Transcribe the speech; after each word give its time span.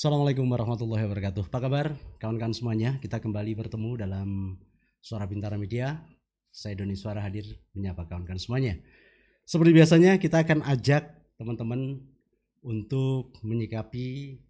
Assalamualaikum 0.00 0.48
warahmatullahi 0.48 1.04
wabarakatuh. 1.04 1.52
Apa 1.52 1.60
kabar 1.60 1.92
kawan-kawan 2.16 2.56
semuanya? 2.56 2.96
Kita 3.04 3.20
kembali 3.20 3.52
bertemu 3.52 4.00
dalam 4.00 4.56
Suara 4.96 5.28
Bintara 5.28 5.60
Media. 5.60 6.00
Saya 6.48 6.72
Doni 6.72 6.96
Suara 6.96 7.20
hadir 7.20 7.44
menyapa 7.76 8.08
kawan-kawan 8.08 8.40
semuanya. 8.40 8.80
Seperti 9.44 9.76
biasanya 9.76 10.16
kita 10.16 10.40
akan 10.40 10.64
ajak 10.64 11.04
teman-teman 11.36 12.00
untuk 12.64 13.36
menyikapi 13.44 14.40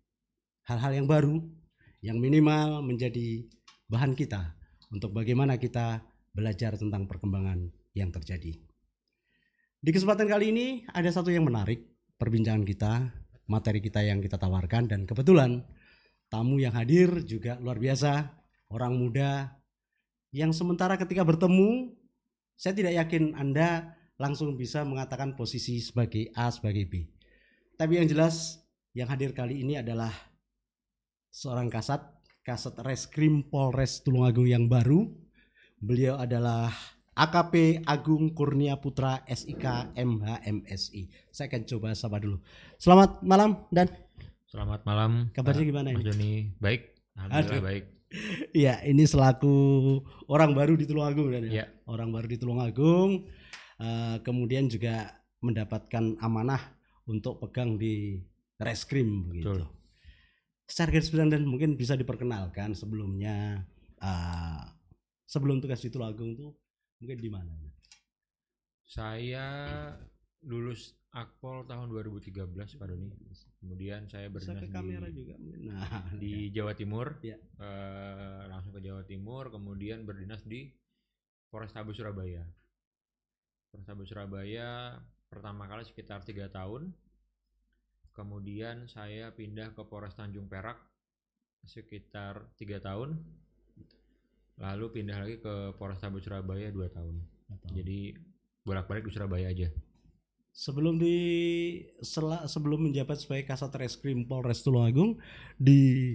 hal-hal 0.71 1.03
yang 1.03 1.11
baru 1.11 1.43
yang 1.99 2.23
minimal 2.23 2.87
menjadi 2.87 3.43
bahan 3.91 4.15
kita 4.15 4.55
untuk 4.95 5.11
bagaimana 5.11 5.59
kita 5.59 5.99
belajar 6.31 6.79
tentang 6.79 7.11
perkembangan 7.11 7.75
yang 7.99 8.15
terjadi. 8.15 8.55
Di 9.83 9.91
kesempatan 9.91 10.31
kali 10.31 10.55
ini 10.55 10.67
ada 10.95 11.11
satu 11.11 11.35
yang 11.35 11.43
menarik 11.43 11.91
perbincangan 12.23 12.63
kita 12.63 13.11
materi 13.51 13.83
kita 13.83 14.07
yang 14.07 14.23
kita 14.23 14.39
tawarkan 14.39 14.87
dan 14.87 15.03
kebetulan 15.03 15.67
tamu 16.31 16.63
yang 16.63 16.71
hadir 16.79 17.27
juga 17.27 17.59
luar 17.59 17.83
biasa, 17.83 18.31
orang 18.71 18.95
muda 18.95 19.59
yang 20.31 20.55
sementara 20.55 20.95
ketika 20.95 21.27
bertemu 21.27 21.91
saya 22.55 22.79
tidak 22.79 22.95
yakin 22.95 23.35
Anda 23.35 23.99
langsung 24.15 24.55
bisa 24.55 24.87
mengatakan 24.87 25.35
posisi 25.35 25.83
sebagai 25.83 26.31
A 26.39 26.53
sebagai 26.55 26.87
B. 26.87 27.11
Tapi 27.75 27.99
yang 27.99 28.07
jelas 28.07 28.63
yang 28.95 29.11
hadir 29.11 29.35
kali 29.35 29.65
ini 29.65 29.81
adalah 29.81 30.13
seorang 31.33 31.73
kasat, 31.73 32.05
kasat 32.45 32.79
Reskrim 32.85 33.49
Polres 33.49 34.05
Tulungagung 34.05 34.47
yang 34.47 34.69
baru. 34.69 35.09
Beliau 35.81 36.21
adalah 36.21 36.69
AKP 37.21 37.85
Agung 37.85 38.33
Kurnia 38.33 38.81
Putra 38.81 39.21
SIK 39.29 39.93
MHMSI. 39.93 41.29
Saya 41.29 41.53
akan 41.53 41.69
coba 41.69 41.93
sapa 41.93 42.17
dulu. 42.17 42.41
Selamat 42.81 43.21
malam 43.21 43.69
dan 43.69 43.93
Selamat 44.49 44.81
malam. 44.89 45.29
Kabarnya 45.37 45.61
Pak 45.61 45.69
gimana 45.69 45.89
Mas 45.93 46.01
ini? 46.01 46.07
Joni? 46.09 46.33
Baik. 46.57 46.97
Alhamdulillah 47.21 47.61
Aduh. 47.61 47.69
baik. 47.69 47.85
Iya, 48.51 48.83
ini 48.91 49.07
selaku 49.07 49.55
orang 50.27 50.51
baru 50.51 50.75
di 50.75 50.83
Tulungagung 50.83 51.31
dan 51.31 51.47
ya. 51.47 51.53
Iya. 51.63 51.67
Orang 51.87 52.11
baru 52.11 52.27
di 52.27 52.41
Tulungagung 52.41 53.29
eh, 53.79 54.17
kemudian 54.27 54.67
juga 54.67 55.15
mendapatkan 55.45 56.19
amanah 56.25 56.59
untuk 57.07 57.39
pegang 57.39 57.77
di 57.77 58.19
Reskrim 58.59 59.31
begitu. 59.31 59.47
Betul. 59.47 59.63
Secara 60.67 60.89
garis 60.91 61.13
besar 61.13 61.29
dan 61.31 61.47
mungkin 61.47 61.79
bisa 61.79 61.95
diperkenalkan 61.95 62.75
sebelumnya 62.75 63.63
eh, 64.01 64.63
sebelum 65.29 65.63
tugas 65.63 65.85
di 65.85 65.93
Tulungagung 65.93 66.35
tuh 66.35 66.51
mungkin 67.01 67.19
di 67.19 67.31
mana? 67.33 67.53
Saya 68.85 69.47
lulus 70.45 71.01
Akpol 71.11 71.67
tahun 71.67 71.91
2013 71.91 72.55
Pak 72.55 72.87
Doni. 72.87 73.11
Kemudian 73.59 74.07
saya 74.07 74.31
berdinas 74.31 74.71
kamera 74.71 75.11
di, 75.11 75.15
juga. 75.19 75.35
Nah, 75.75 76.07
di 76.15 76.55
Jawa 76.55 76.73
Timur. 76.79 77.19
Eh, 77.27 78.43
langsung 78.47 78.71
ke 78.71 78.81
Jawa 78.81 79.03
Timur, 79.03 79.51
kemudian 79.51 80.07
berdinas 80.07 80.47
di 80.47 80.71
Polrestabes 81.51 81.99
Surabaya. 81.99 82.47
Polrestabes 83.75 84.07
Surabaya 84.07 85.03
pertama 85.27 85.67
kali 85.67 85.83
sekitar 85.83 86.23
tiga 86.23 86.47
tahun. 86.47 86.95
Kemudian 88.15 88.87
saya 88.87 89.35
pindah 89.35 89.75
ke 89.75 89.83
Polres 89.83 90.15
Tanjung 90.15 90.47
Perak 90.47 90.79
sekitar 91.67 92.55
tiga 92.55 92.79
tahun. 92.79 93.19
Lalu 94.61 94.85
pindah 94.93 95.19
lagi 95.19 95.37
ke 95.37 95.55
Polrestabes 95.75 96.21
Surabaya 96.21 96.69
dua 96.69 96.87
tahun. 96.87 97.17
Jadi 97.73 98.13
bolak-balik 98.61 99.03
di 99.03 99.13
Surabaya 99.13 99.49
aja. 99.49 99.69
sebelum 100.53 100.99
di 100.99 101.17
sela- 102.01 102.45
sebelum 102.45 102.85
menjabat 102.85 103.17
sebagai 103.17 103.47
Kasat 103.47 103.71
Reskrim 103.73 104.27
Polres 104.27 104.61
Tulungagung 104.61 105.17
di 105.57 106.13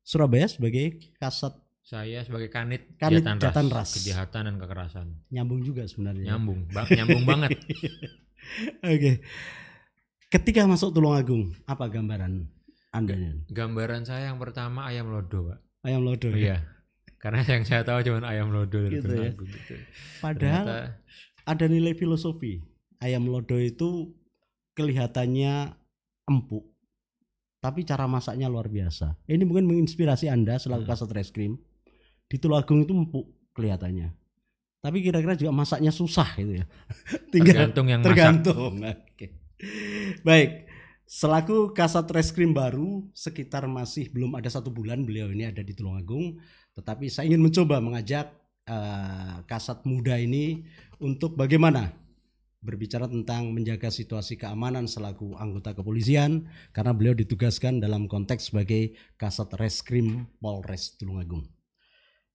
Surabaya 0.00 0.44
sebagai 0.44 0.98
Kasat 1.14 1.52
Saya 1.80 2.20
sebagai 2.20 2.48
kanit, 2.48 2.96
Kanit 2.96 3.22
Jatan 3.22 3.36
Jatan 3.38 3.66
Ras, 3.68 3.76
Ras. 3.86 3.90
kejahatan 3.94 4.42
dan 4.44 4.56
kekerasan. 4.58 5.06
nyambung 5.28 5.60
juga 5.62 5.84
sebenarnya. 5.84 6.32
Nyambung, 6.32 6.64
ba- 6.66 6.84
nyambung 6.86 7.24
banget. 7.30 7.56
Oke. 8.82 9.12
Ketika 10.28 10.64
masuk 10.64 10.92
Tulungagung, 10.92 11.56
apa 11.64 11.84
gambaran 11.86 12.44
Anda? 12.90 13.16
Gambaran 13.46 14.04
saya 14.04 14.28
yang 14.28 14.36
pertama 14.36 14.84
ayam 14.84 15.08
lodo, 15.08 15.48
Pak. 15.48 15.58
Ayam 15.82 16.02
lodo. 16.02 16.28
ya? 16.28 16.36
Iya. 16.36 16.56
Karena 17.18 17.42
yang 17.42 17.62
saya 17.62 17.82
tahu 17.82 17.98
cuma 18.00 18.22
ayam 18.24 18.48
lodo 18.48 18.78
dari 18.78 18.98
Gitu 18.98 19.10
ya. 19.10 19.30
Gitu. 19.34 19.74
Padahal 20.18 20.64
Ternyata 20.64 20.76
ada 21.44 21.64
nilai 21.66 21.92
filosofi. 21.92 22.62
Ayam 22.98 23.26
lodo 23.26 23.54
itu 23.54 24.14
kelihatannya 24.74 25.74
empuk, 26.26 26.62
tapi 27.58 27.82
cara 27.82 28.06
masaknya 28.06 28.46
luar 28.46 28.68
biasa. 28.68 29.18
Ini 29.24 29.42
mungkin 29.42 29.66
menginspirasi 29.66 30.28
Anda 30.28 30.58
selaku 30.58 30.86
Hmm. 30.86 30.90
kasat 30.92 31.10
reskrim. 31.10 31.58
Di 32.28 32.36
Tulungagung 32.36 32.84
itu 32.84 32.92
empuk 32.92 33.26
kelihatannya. 33.50 34.14
Tapi 34.78 35.02
kira-kira 35.02 35.34
juga 35.34 35.50
masaknya 35.50 35.90
susah 35.90 36.38
gitu 36.38 36.62
ya. 36.62 36.64
Tinggal 37.34 37.66
tergantung 37.66 37.86
yang 37.88 38.00
masak. 38.00 38.08
tergantung. 38.14 38.72
Oke. 38.78 39.26
Baik. 40.22 40.67
Selaku 41.08 41.72
kasat 41.72 42.04
reskrim 42.12 42.52
baru 42.52 43.00
sekitar 43.16 43.64
masih 43.64 44.12
belum 44.12 44.36
ada 44.36 44.52
satu 44.52 44.68
bulan 44.68 45.08
beliau 45.08 45.32
ini 45.32 45.48
ada 45.48 45.64
di 45.64 45.72
Tulungagung, 45.72 46.36
tetapi 46.76 47.08
saya 47.08 47.32
ingin 47.32 47.48
mencoba 47.48 47.80
mengajak 47.80 48.28
eh, 48.68 49.36
kasat 49.48 49.88
muda 49.88 50.20
ini 50.20 50.68
untuk 51.00 51.32
bagaimana 51.32 51.96
berbicara 52.60 53.08
tentang 53.08 53.56
menjaga 53.56 53.88
situasi 53.88 54.36
keamanan 54.36 54.84
selaku 54.84 55.32
anggota 55.40 55.72
kepolisian 55.72 56.44
karena 56.76 56.92
beliau 56.92 57.16
ditugaskan 57.16 57.80
dalam 57.80 58.04
konteks 58.04 58.52
sebagai 58.52 58.92
kasat 59.16 59.48
reskrim 59.56 60.28
Polres 60.44 60.92
Tulungagung. 61.00 61.48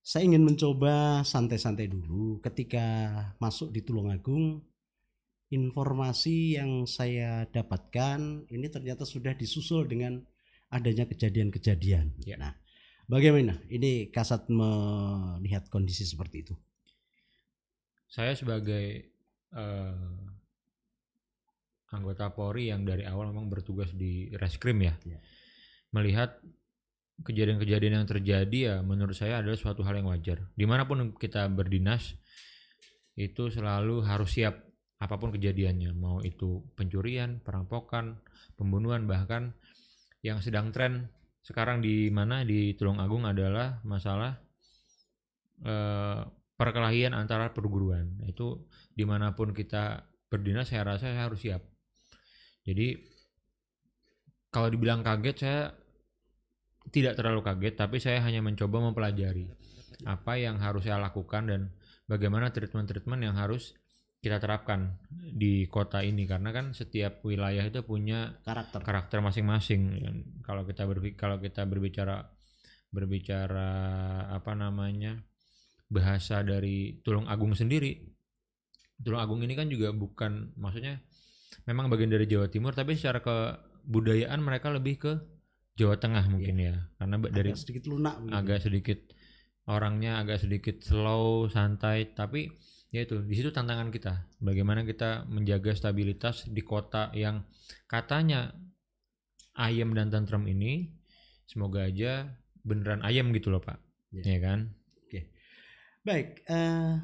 Saya 0.02 0.26
ingin 0.26 0.42
mencoba 0.42 1.22
santai-santai 1.22 1.94
dulu 1.94 2.42
ketika 2.42 2.82
masuk 3.38 3.70
di 3.70 3.86
Tulungagung 3.86 4.66
informasi 5.54 6.58
yang 6.58 6.90
saya 6.90 7.46
dapatkan 7.46 8.50
ini 8.50 8.68
ternyata 8.74 9.06
sudah 9.06 9.38
disusul 9.38 9.86
dengan 9.86 10.18
adanya 10.74 11.06
kejadian-kejadian. 11.06 12.18
Ya. 12.26 12.42
Nah, 12.42 12.58
bagaimana 13.06 13.62
ini 13.70 14.10
Kasat 14.10 14.50
melihat 14.50 15.70
kondisi 15.70 16.10
seperti 16.10 16.50
itu? 16.50 16.56
Saya 18.10 18.34
sebagai 18.34 19.14
eh, 19.54 20.18
anggota 21.94 22.34
Polri 22.34 22.74
yang 22.74 22.82
dari 22.82 23.06
awal 23.06 23.30
memang 23.30 23.54
bertugas 23.54 23.94
di 23.94 24.34
reskrim 24.34 24.82
ya, 24.82 24.98
Ya. 25.06 25.22
melihat 25.94 26.42
kejadian-kejadian 27.22 28.02
yang 28.02 28.10
terjadi 28.10 28.58
ya 28.58 28.76
menurut 28.82 29.14
saya 29.14 29.46
adalah 29.46 29.54
suatu 29.54 29.86
hal 29.86 30.02
yang 30.02 30.10
wajar. 30.10 30.50
Di 30.58 30.66
mana 30.66 30.90
pun 30.90 31.14
kita 31.14 31.46
berdinas 31.54 32.18
itu 33.14 33.54
selalu 33.54 34.02
harus 34.02 34.34
siap 34.34 34.73
apa 35.04 35.20
pun 35.20 35.36
kejadiannya, 35.36 35.92
mau 35.92 36.24
itu 36.24 36.64
pencurian, 36.80 37.44
perampokan, 37.44 38.24
pembunuhan 38.56 39.04
bahkan 39.04 39.52
yang 40.24 40.40
sedang 40.40 40.72
tren 40.72 41.12
sekarang 41.44 41.84
di 41.84 42.08
mana 42.08 42.48
di 42.48 42.72
Tulungagung 42.80 43.28
adalah 43.28 43.84
masalah 43.84 44.40
eh, 45.68 46.24
perkelahian 46.56 47.12
antara 47.12 47.52
perguruan. 47.52 48.24
Itu 48.24 48.72
di 48.96 49.04
mana 49.04 49.36
pun 49.36 49.52
kita 49.52 50.08
berdinas 50.32 50.72
saya 50.72 50.88
rasa 50.88 51.12
saya 51.12 51.28
harus 51.28 51.44
siap. 51.44 51.62
Jadi 52.64 52.96
kalau 54.48 54.72
dibilang 54.72 55.04
kaget 55.04 55.36
saya 55.36 55.62
tidak 56.96 57.20
terlalu 57.20 57.44
kaget, 57.44 57.76
tapi 57.76 58.00
saya 58.00 58.24
hanya 58.24 58.40
mencoba 58.40 58.80
mempelajari 58.80 59.52
apa 60.08 60.40
yang 60.40 60.64
harus 60.64 60.88
saya 60.88 61.00
lakukan 61.00 61.44
dan 61.48 61.62
bagaimana 62.08 62.52
treatment-treatment 62.56 63.20
yang 63.24 63.36
harus 63.36 63.76
kita 64.24 64.40
terapkan 64.40 64.96
di 65.12 65.68
kota 65.68 66.00
ini 66.00 66.24
karena 66.24 66.56
kan 66.56 66.72
setiap 66.72 67.20
wilayah 67.22 67.60
itu 67.62 67.84
punya 67.84 68.40
Karakter. 68.42 68.80
karakter 68.80 69.20
masing-masing. 69.20 70.00
Kalau 70.42 70.64
kita 70.64 70.88
berbi- 70.88 71.14
kalau 71.14 71.38
kita 71.38 71.68
berbicara 71.68 72.24
berbicara 72.88 73.70
apa 74.32 74.56
namanya 74.56 75.20
bahasa 75.90 76.40
dari 76.42 77.04
Tulung 77.04 77.28
Agung 77.28 77.52
sendiri, 77.52 78.00
Tulung 78.96 79.20
Agung 79.20 79.42
ini 79.44 79.54
kan 79.54 79.68
juga 79.68 79.92
bukan 79.92 80.56
maksudnya 80.56 81.04
memang 81.66 81.92
bagian 81.92 82.10
dari 82.10 82.24
Jawa 82.24 82.48
Timur 82.48 82.72
tapi 82.72 82.96
secara 82.96 83.20
kebudayaan 83.20 84.40
mereka 84.40 84.72
lebih 84.72 84.96
ke 84.98 85.14
Jawa 85.74 86.00
Tengah 86.00 86.30
mungkin 86.30 86.56
ya 86.58 86.76
karena 86.96 87.16
ba- 87.18 87.28
dari 87.28 87.52
Agak 87.52 87.60
sedikit 87.60 87.84
lunak. 87.90 88.16
agak 88.32 88.60
sedikit 88.62 89.00
orangnya 89.66 90.18
agak 90.18 90.38
sedikit 90.40 90.76
slow 90.80 91.50
santai 91.50 92.14
tapi 92.14 92.54
ya 92.94 93.02
itu 93.02 93.26
di 93.26 93.34
situ 93.34 93.50
tantangan 93.50 93.90
kita 93.90 94.30
bagaimana 94.38 94.86
kita 94.86 95.26
menjaga 95.26 95.74
stabilitas 95.74 96.46
di 96.46 96.62
kota 96.62 97.10
yang 97.18 97.42
katanya 97.90 98.54
ayam 99.58 99.98
dan 99.98 100.14
tentrem 100.14 100.46
ini 100.46 100.94
semoga 101.50 101.90
aja 101.90 102.30
beneran 102.62 103.02
ayam 103.02 103.34
gitu 103.34 103.50
loh 103.50 103.60
pak 103.60 103.82
Ya. 104.14 104.38
ya 104.38 104.40
kan 104.46 104.70
Baik, 106.04 106.44
eh, 106.52 107.00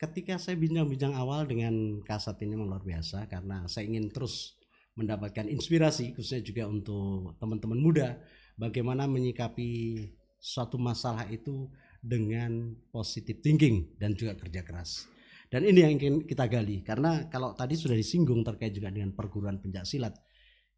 ketika 0.00 0.40
saya 0.40 0.56
bincang-bincang 0.56 1.12
awal 1.12 1.44
dengan 1.44 2.00
Kasat 2.00 2.40
ini 2.40 2.56
memang 2.56 2.72
luar 2.72 2.80
biasa 2.80 3.28
karena 3.28 3.68
saya 3.68 3.84
ingin 3.84 4.08
terus 4.08 4.56
mendapatkan 4.96 5.44
inspirasi 5.44 6.16
khususnya 6.16 6.40
juga 6.40 6.64
untuk 6.64 7.36
teman-teman 7.36 7.76
muda 7.76 8.16
bagaimana 8.56 9.04
menyikapi 9.04 10.08
suatu 10.40 10.80
masalah 10.80 11.28
itu 11.28 11.68
dengan 12.00 12.72
positive 12.88 13.44
thinking 13.44 13.92
dan 14.00 14.16
juga 14.16 14.40
kerja 14.40 14.64
keras. 14.64 15.04
Dan 15.50 15.66
ini 15.66 15.82
yang 15.82 15.98
ingin 15.98 16.14
kita 16.22 16.46
gali 16.46 16.86
karena 16.86 17.26
kalau 17.26 17.58
tadi 17.58 17.74
sudah 17.74 17.98
disinggung 17.98 18.46
terkait 18.46 18.70
juga 18.70 18.94
dengan 18.94 19.10
perguruan 19.10 19.58
pencak 19.58 19.82
silat, 19.82 20.14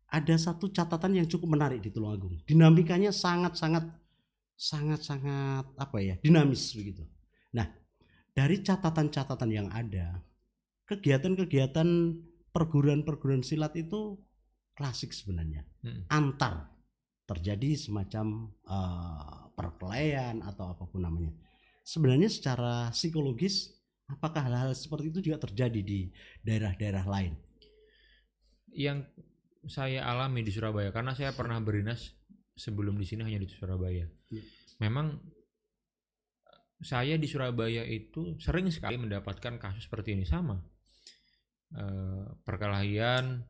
ada 0.08 0.34
satu 0.40 0.72
catatan 0.72 1.20
yang 1.20 1.28
cukup 1.28 1.52
menarik 1.52 1.84
di 1.84 1.92
Tulungagung. 1.92 2.40
Dinamikanya 2.48 3.12
sangat-sangat 3.12 3.84
sangat-sangat 4.56 5.76
apa 5.76 5.98
ya 6.00 6.16
dinamis 6.24 6.72
begitu. 6.72 7.04
Nah 7.52 7.68
dari 8.32 8.64
catatan-catatan 8.64 9.50
yang 9.52 9.68
ada, 9.68 10.24
kegiatan-kegiatan 10.88 11.88
perguruan-perguruan 12.52 13.44
silat 13.44 13.76
itu 13.76 14.16
klasik 14.72 15.12
sebenarnya, 15.12 15.68
Hmm. 15.84 16.06
antar 16.08 16.72
terjadi 17.28 17.76
semacam 17.76 18.48
uh, 18.64 19.52
perkelahian 19.52 20.40
atau 20.40 20.72
apa 20.72 20.84
pun 20.88 21.04
namanya. 21.04 21.32
Sebenarnya 21.82 22.30
secara 22.30 22.88
psikologis, 22.94 23.81
apakah 24.10 24.42
hal-hal 24.46 24.72
seperti 24.74 25.12
itu 25.12 25.30
juga 25.30 25.42
terjadi 25.46 25.80
di 25.80 26.10
daerah-daerah 26.42 27.06
lain? 27.06 27.34
yang 28.72 29.04
saya 29.68 30.00
alami 30.08 30.40
di 30.40 30.48
Surabaya 30.48 30.88
karena 30.96 31.12
saya 31.12 31.36
pernah 31.36 31.60
berdinas 31.60 32.16
sebelum 32.56 32.96
di 32.96 33.04
sini 33.04 33.20
hanya 33.20 33.36
di 33.36 33.44
Surabaya. 33.44 34.08
Iya. 34.32 34.42
Memang 34.80 35.20
saya 36.80 37.20
di 37.20 37.28
Surabaya 37.28 37.84
itu 37.84 38.40
sering 38.40 38.72
sekali 38.72 38.96
mendapatkan 38.96 39.60
kasus 39.60 39.84
seperti 39.84 40.16
ini 40.16 40.24
sama 40.24 40.56
Eh, 41.72 42.24
perkelahian, 42.44 43.48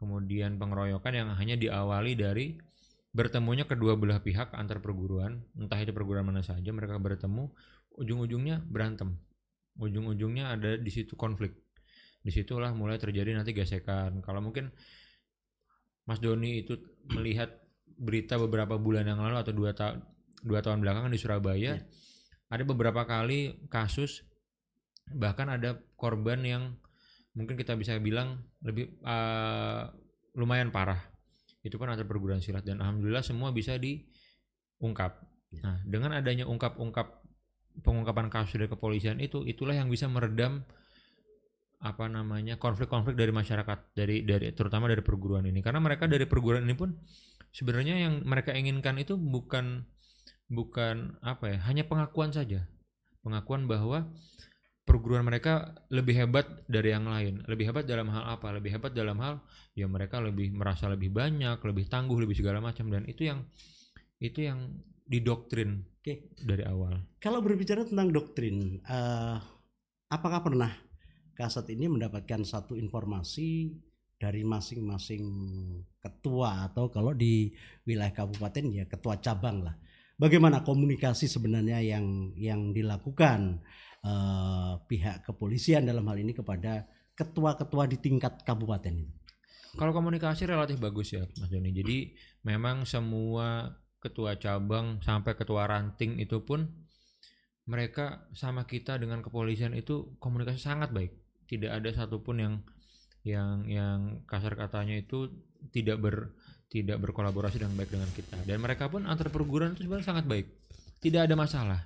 kemudian 0.00 0.56
pengeroyokan 0.56 1.12
yang 1.12 1.28
hanya 1.36 1.60
diawali 1.60 2.16
dari 2.16 2.56
bertemunya 3.12 3.68
kedua 3.68 4.00
belah 4.00 4.24
pihak 4.24 4.56
antar 4.56 4.80
perguruan, 4.80 5.44
entah 5.52 5.76
itu 5.76 5.92
perguruan 5.92 6.24
mana 6.24 6.40
saja 6.40 6.72
mereka 6.72 6.96
bertemu, 6.96 7.52
ujung-ujungnya 8.00 8.64
berantem, 8.64 9.20
ujung-ujungnya 9.78 10.56
ada 10.56 10.74
di 10.74 10.90
situ 10.90 11.14
konflik 11.14 11.54
di 12.20 12.28
situlah 12.28 12.72
mulai 12.76 13.00
terjadi 13.00 13.32
nanti 13.32 13.56
gesekan 13.56 14.20
kalau 14.20 14.44
mungkin 14.44 14.68
Mas 16.04 16.20
Doni 16.20 16.64
itu 16.66 16.76
melihat 17.14 17.48
berita 17.86 18.36
beberapa 18.40 18.76
bulan 18.80 19.04
yang 19.08 19.20
lalu 19.20 19.36
atau 19.40 19.52
dua 19.52 19.72
tahun 19.76 20.00
dua 20.40 20.60
tahun 20.64 20.80
belakangan 20.80 21.12
di 21.12 21.20
Surabaya 21.20 21.76
Iya. 21.76 21.84
ada 22.50 22.62
beberapa 22.64 23.04
kali 23.04 23.68
kasus 23.68 24.24
bahkan 25.12 25.48
ada 25.52 25.76
korban 25.96 26.40
yang 26.44 26.62
mungkin 27.36 27.54
kita 27.54 27.76
bisa 27.78 27.94
bilang 28.00 28.42
lebih 28.64 29.00
eh, 29.00 29.82
lumayan 30.36 30.72
parah 30.72 30.98
itu 31.60 31.76
kan 31.76 31.92
antar 31.92 32.08
perguruan 32.08 32.40
silat 32.40 32.64
dan 32.64 32.80
alhamdulillah 32.80 33.24
semua 33.24 33.52
bisa 33.52 33.76
diungkap 33.76 35.20
Iya. 35.50 35.60
nah 35.66 35.76
dengan 35.82 36.14
adanya 36.14 36.46
ungkap-ungkap 36.46 37.19
pengungkapan 37.78 38.28
kasus 38.28 38.58
dari 38.58 38.68
kepolisian 38.68 39.22
itu 39.22 39.46
itulah 39.46 39.74
yang 39.78 39.86
bisa 39.86 40.10
meredam 40.10 40.66
apa 41.80 42.12
namanya 42.12 42.60
konflik-konflik 42.60 43.16
dari 43.16 43.32
masyarakat 43.32 43.96
dari 43.96 44.20
dari 44.20 44.52
terutama 44.52 44.84
dari 44.90 45.00
perguruan 45.00 45.48
ini. 45.48 45.64
Karena 45.64 45.80
mereka 45.80 46.04
dari 46.04 46.28
perguruan 46.28 46.68
ini 46.68 46.76
pun 46.76 46.92
sebenarnya 47.56 47.96
yang 48.04 48.20
mereka 48.28 48.52
inginkan 48.52 49.00
itu 49.00 49.16
bukan 49.16 49.88
bukan 50.52 51.16
apa 51.24 51.56
ya 51.56 51.58
hanya 51.70 51.88
pengakuan 51.88 52.36
saja. 52.36 52.68
Pengakuan 53.24 53.64
bahwa 53.64 54.12
perguruan 54.84 55.24
mereka 55.24 55.72
lebih 55.88 56.20
hebat 56.20 56.44
dari 56.68 56.92
yang 56.92 57.08
lain. 57.08 57.46
Lebih 57.48 57.72
hebat 57.72 57.88
dalam 57.88 58.12
hal 58.12 58.28
apa? 58.36 58.52
Lebih 58.52 58.76
hebat 58.76 58.92
dalam 58.92 59.16
hal 59.24 59.40
ya 59.72 59.88
mereka 59.88 60.20
lebih 60.20 60.52
merasa 60.52 60.84
lebih 60.90 61.08
banyak 61.08 61.56
lebih 61.64 61.88
tangguh 61.88 62.20
lebih 62.20 62.36
segala 62.36 62.60
macam. 62.60 62.92
Dan 62.92 63.08
itu 63.08 63.24
yang 63.24 63.40
itu 64.20 64.44
yang 64.44 64.68
didoktrin 65.10 65.82
Oke, 65.98 66.30
dari 66.38 66.62
awal 66.62 67.10
kalau 67.18 67.42
berbicara 67.42 67.82
tentang 67.82 68.08
doktrin, 68.14 68.78
eh, 68.80 69.36
apakah 70.08 70.40
pernah 70.40 70.72
Kasat 71.40 71.72
ini 71.72 71.88
mendapatkan 71.88 72.44
satu 72.44 72.76
informasi 72.76 73.72
dari 74.20 74.44
masing-masing 74.44 75.24
ketua 75.96 76.68
atau 76.68 76.92
kalau 76.92 77.16
di 77.16 77.48
wilayah 77.88 78.12
kabupaten 78.12 78.68
ya 78.68 78.84
ketua 78.84 79.16
cabang 79.24 79.64
lah. 79.64 79.72
Bagaimana 80.20 80.60
komunikasi 80.60 81.32
sebenarnya 81.32 81.80
yang 81.80 82.36
yang 82.36 82.76
dilakukan 82.76 83.64
eh, 84.04 84.72
pihak 84.84 85.24
kepolisian 85.24 85.88
dalam 85.88 86.04
hal 86.12 86.20
ini 86.20 86.36
kepada 86.36 86.84
ketua-ketua 87.16 87.88
di 87.88 87.96
tingkat 87.96 88.44
kabupaten 88.44 89.00
itu? 89.00 89.16
Kalau 89.80 89.96
komunikasi 89.96 90.44
relatif 90.44 90.76
bagus 90.76 91.16
ya 91.16 91.24
Mas 91.40 91.48
Joni. 91.48 91.72
Jadi 91.72 92.12
memang 92.44 92.84
semua 92.84 93.72
ketua 94.00 94.40
cabang 94.40 94.98
sampai 95.04 95.36
ketua 95.36 95.68
ranting 95.68 96.16
itu 96.18 96.40
pun 96.40 96.66
mereka 97.68 98.26
sama 98.34 98.66
kita 98.66 98.98
dengan 98.98 99.22
kepolisian 99.22 99.76
itu 99.76 100.16
komunikasi 100.18 100.58
sangat 100.58 100.90
baik. 100.90 101.14
Tidak 101.46 101.70
ada 101.70 101.86
satupun 101.92 102.36
yang 102.40 102.54
yang 103.20 103.68
yang 103.68 104.24
kasar 104.24 104.56
katanya 104.56 104.96
itu 104.96 105.28
tidak 105.70 106.00
ber 106.00 106.16
tidak 106.72 106.98
berkolaborasi 106.98 107.60
dengan 107.60 107.76
baik 107.76 107.90
dengan 107.92 108.10
kita. 108.10 108.36
Dan 108.48 108.58
mereka 108.64 108.88
pun 108.88 109.04
antar 109.04 109.28
perguruan 109.28 109.76
itu 109.76 109.86
sebenarnya 109.86 110.08
sangat 110.08 110.24
baik. 110.26 110.46
Tidak 110.98 111.20
ada 111.28 111.34
masalah. 111.36 111.80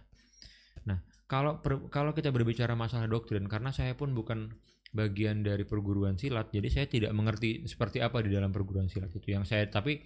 Nah, 0.87 1.01
kalau 1.27 1.59
per- 1.61 1.89
kalau 1.91 2.15
kita 2.15 2.31
berbicara 2.31 2.79
masalah 2.79 3.11
doktrin 3.11 3.49
karena 3.51 3.75
saya 3.75 3.97
pun 3.99 4.13
bukan 4.13 4.55
bagian 4.95 5.43
dari 5.43 5.67
perguruan 5.67 6.15
silat 6.15 6.55
jadi 6.55 6.69
saya 6.71 6.87
tidak 6.87 7.11
mengerti 7.11 7.67
seperti 7.67 7.99
apa 7.99 8.23
di 8.23 8.31
dalam 8.31 8.55
perguruan 8.55 8.87
silat 8.87 9.11
itu 9.11 9.35
yang 9.35 9.43
saya 9.43 9.67
tapi 9.67 9.99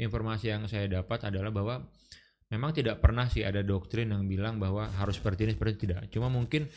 informasi 0.00 0.52
yang 0.52 0.64
saya 0.70 0.88
dapat 0.88 1.28
adalah 1.28 1.50
bahwa 1.52 1.74
memang 2.52 2.76
tidak 2.76 3.00
pernah 3.00 3.24
sih 3.32 3.40
ada 3.40 3.64
doktrin 3.64 4.12
yang 4.12 4.28
bilang 4.28 4.60
bahwa 4.60 4.84
harus 5.00 5.16
seperti 5.16 5.48
ini 5.48 5.52
seperti 5.56 5.88
tidak. 5.88 6.12
Cuma 6.12 6.28
mungkin 6.28 6.68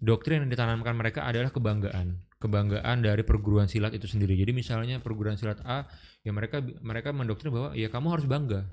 doktrin 0.00 0.44
yang 0.44 0.50
ditanamkan 0.50 0.96
mereka 0.96 1.28
adalah 1.28 1.52
kebanggaan. 1.52 2.16
Kebanggaan 2.40 3.04
dari 3.04 3.20
perguruan 3.24 3.68
silat 3.68 3.92
itu 3.92 4.08
sendiri. 4.08 4.36
Jadi 4.36 4.56
misalnya 4.56 5.00
perguruan 5.00 5.36
silat 5.36 5.60
A 5.68 5.84
ya 6.24 6.32
mereka 6.32 6.64
mereka 6.80 7.12
mendoktrin 7.12 7.52
bahwa 7.52 7.70
ya 7.76 7.92
kamu 7.92 8.06
harus 8.12 8.26
bangga 8.28 8.64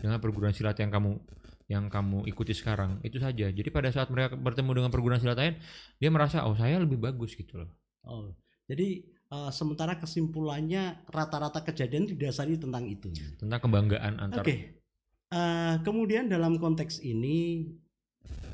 dengan 0.00 0.18
perguruan 0.18 0.56
silat 0.56 0.76
yang 0.80 0.88
kamu 0.88 1.20
yang 1.68 1.84
kamu 1.92 2.24
ikuti 2.28 2.56
sekarang. 2.56 3.00
Itu 3.04 3.20
saja. 3.20 3.48
Jadi 3.52 3.68
pada 3.68 3.92
saat 3.92 4.08
mereka 4.08 4.36
bertemu 4.36 4.82
dengan 4.82 4.90
perguruan 4.92 5.20
silat 5.20 5.36
lain 5.36 5.56
dia 6.00 6.08
merasa 6.08 6.48
oh 6.48 6.56
saya 6.56 6.80
lebih 6.80 6.96
bagus 6.96 7.36
gitu 7.36 7.60
loh. 7.60 7.70
Oh, 8.02 8.34
jadi 8.66 9.04
eh, 9.32 9.50
sementara 9.50 9.96
kesimpulannya 9.96 11.08
rata-rata 11.08 11.64
kejadian 11.64 12.04
didasari 12.04 12.60
tentang 12.60 12.84
itu. 12.84 13.08
tentang 13.40 13.60
kebanggaan 13.64 14.20
antar 14.20 14.44
Oke. 14.44 14.84
Eh, 15.32 15.74
kemudian 15.80 16.28
dalam 16.28 16.60
konteks 16.60 17.00
ini 17.00 17.64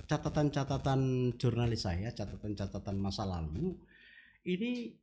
catatan-catatan 0.07 1.35
jurnalis 1.37 1.85
saya, 1.85 2.15
catatan-catatan 2.15 2.97
masa 2.97 3.27
lalu 3.27 3.75
ini 4.47 4.95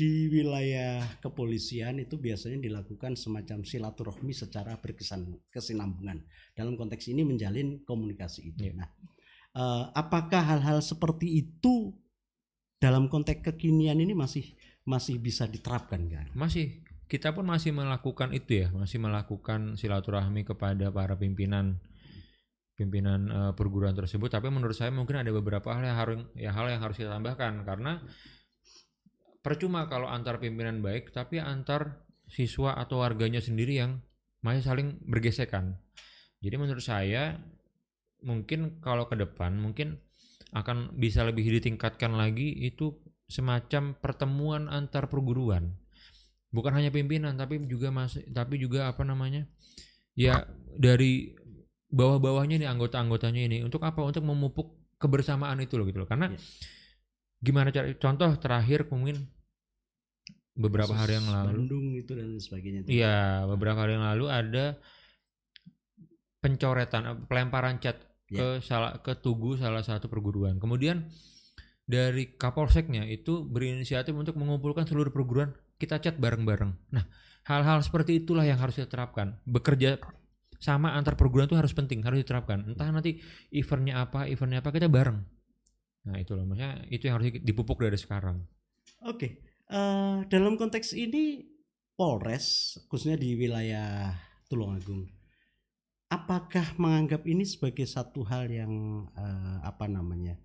di 0.00 0.32
wilayah 0.32 1.04
kepolisian 1.20 2.00
itu 2.00 2.16
biasanya 2.16 2.56
dilakukan 2.56 3.20
semacam 3.20 3.60
silaturahmi 3.68 4.32
secara 4.32 4.80
berkesan 4.80 5.28
kesinambungan. 5.52 6.24
Dalam 6.56 6.80
konteks 6.80 7.12
ini 7.12 7.20
menjalin 7.20 7.84
komunikasi 7.84 8.48
itu. 8.48 8.72
Iya. 8.72 8.80
Nah, 8.80 8.88
eh, 9.60 9.84
apakah 9.92 10.40
hal-hal 10.40 10.80
seperti 10.80 11.44
itu 11.44 11.92
dalam 12.80 13.12
konteks 13.12 13.44
kekinian 13.44 14.00
ini 14.00 14.16
masih 14.16 14.56
masih 14.88 15.20
bisa 15.20 15.44
diterapkan 15.48 16.00
kan? 16.08 16.26
masih. 16.36 16.84
Kita 17.10 17.34
pun 17.34 17.42
masih 17.42 17.74
melakukan 17.74 18.30
itu 18.30 18.62
ya 18.62 18.68
masih 18.70 19.02
melakukan 19.02 19.74
silaturahmi 19.74 20.46
kepada 20.46 20.94
para 20.94 21.18
pimpinan 21.18 21.82
pimpinan 22.78 23.20
eh, 23.26 23.52
perguruan 23.58 23.98
tersebut. 23.98 24.30
Tapi 24.30 24.46
menurut 24.46 24.78
saya 24.78 24.94
mungkin 24.94 25.18
ada 25.18 25.34
beberapa 25.34 25.74
hal 25.74 25.82
yang 25.82 25.98
harus 25.98 26.18
ya 26.38 26.54
hal 26.54 26.70
yang 26.70 26.78
harus 26.78 26.94
kita 26.94 27.10
tambahkan. 27.10 27.66
Karena 27.66 27.98
percuma 29.42 29.90
kalau 29.90 30.06
antar 30.06 30.38
pimpinan 30.38 30.80
baik 30.80 31.10
tapi 31.10 31.42
antar 31.42 32.06
siswa 32.30 32.78
atau 32.78 33.02
warganya 33.02 33.42
sendiri 33.42 33.82
yang 33.82 33.98
masih 34.40 34.62
saling 34.62 34.88
bergesekan. 35.04 35.76
Jadi 36.40 36.56
menurut 36.56 36.84
saya 36.86 37.36
mungkin 38.22 38.80
kalau 38.80 39.10
ke 39.10 39.18
depan 39.18 39.58
mungkin 39.58 40.00
akan 40.56 40.96
bisa 40.96 41.26
lebih 41.26 41.46
ditingkatkan 41.60 42.16
lagi 42.16 42.54
itu 42.64 42.96
semacam 43.30 43.94
pertemuan 43.94 44.66
antar 44.66 45.06
perguruan. 45.06 45.70
Bukan 46.50 46.74
hanya 46.74 46.90
pimpinan 46.90 47.38
tapi 47.38 47.62
juga 47.70 47.94
masih 47.94 48.26
tapi 48.34 48.58
juga 48.58 48.90
apa 48.90 49.06
namanya? 49.06 49.46
Ya 50.18 50.50
dari 50.74 51.38
bawah-bawahnya 51.90 52.58
nih 52.58 52.68
anggota-anggotanya 52.68 53.42
ini 53.46 53.58
untuk 53.62 53.86
apa? 53.86 54.02
Untuk 54.02 54.26
memupuk 54.26 54.74
kebersamaan 54.98 55.62
itu 55.62 55.78
loh 55.78 55.86
gitu 55.86 56.02
loh. 56.02 56.10
Karena 56.10 56.28
Iya. 56.34 56.38
gimana 57.40 57.70
cara 57.70 57.88
contoh 57.96 58.28
terakhir 58.36 58.90
mungkin 58.90 59.30
beberapa 60.58 60.92
hari 60.92 61.16
yang 61.16 61.24
Kasus 61.30 61.36
lalu. 61.40 61.48
Bandung 61.56 61.86
itu 61.96 62.12
dan 62.18 62.28
sebagainya. 62.36 62.80
iya 62.90 63.46
beberapa 63.48 63.80
hari 63.86 63.96
yang 63.96 64.04
lalu 64.04 64.26
ada 64.28 64.76
pencoretan 66.40 67.24
pelemparan 67.28 67.80
cat 67.80 67.96
ke 68.26 68.62
salah 68.64 68.98
ke 69.02 69.12
tugu 69.18 69.56
salah 69.56 69.82
satu 69.82 70.06
perguruan. 70.10 70.58
Kemudian 70.60 71.06
dari 71.90 72.30
kapolseknya 72.38 73.02
itu 73.10 73.42
berinisiatif 73.42 74.14
untuk 74.14 74.38
mengumpulkan 74.38 74.86
seluruh 74.86 75.10
perguruan 75.10 75.50
kita 75.74 75.98
chat 75.98 76.14
bareng-bareng. 76.22 76.70
Nah, 76.94 77.04
hal-hal 77.50 77.82
seperti 77.82 78.22
itulah 78.22 78.46
yang 78.46 78.62
harus 78.62 78.78
kita 78.78 78.86
terapkan. 78.86 79.42
Bekerja 79.42 79.98
sama 80.62 80.94
antar 80.94 81.18
perguruan 81.18 81.50
itu 81.50 81.58
harus 81.58 81.74
penting, 81.74 82.06
harus 82.06 82.22
diterapkan. 82.22 82.62
Entah 82.62 82.94
nanti 82.94 83.18
eventnya 83.50 84.06
apa, 84.06 84.30
eventnya 84.30 84.62
apa 84.62 84.70
kita 84.70 84.86
bareng. 84.86 85.18
Nah 86.06 86.16
itu 86.20 86.32
loh, 86.38 86.46
maksudnya 86.46 86.84
itu 86.88 87.10
yang 87.10 87.18
harus 87.18 87.34
dipupuk 87.42 87.80
dari 87.80 87.98
sekarang. 87.98 88.44
Oke, 89.08 89.42
eh, 89.68 90.16
dalam 90.28 90.54
konteks 90.60 90.92
ini 90.94 91.48
Polres, 91.96 92.76
khususnya 92.88 93.20
di 93.20 93.36
wilayah 93.36 94.16
Tulungagung, 94.48 95.08
apakah 96.12 96.76
menganggap 96.80 97.24
ini 97.28 97.44
sebagai 97.44 97.84
satu 97.84 98.24
hal 98.24 98.48
yang 98.48 99.04
eh, 99.16 99.58
apa 99.64 99.88
namanya 99.88 100.36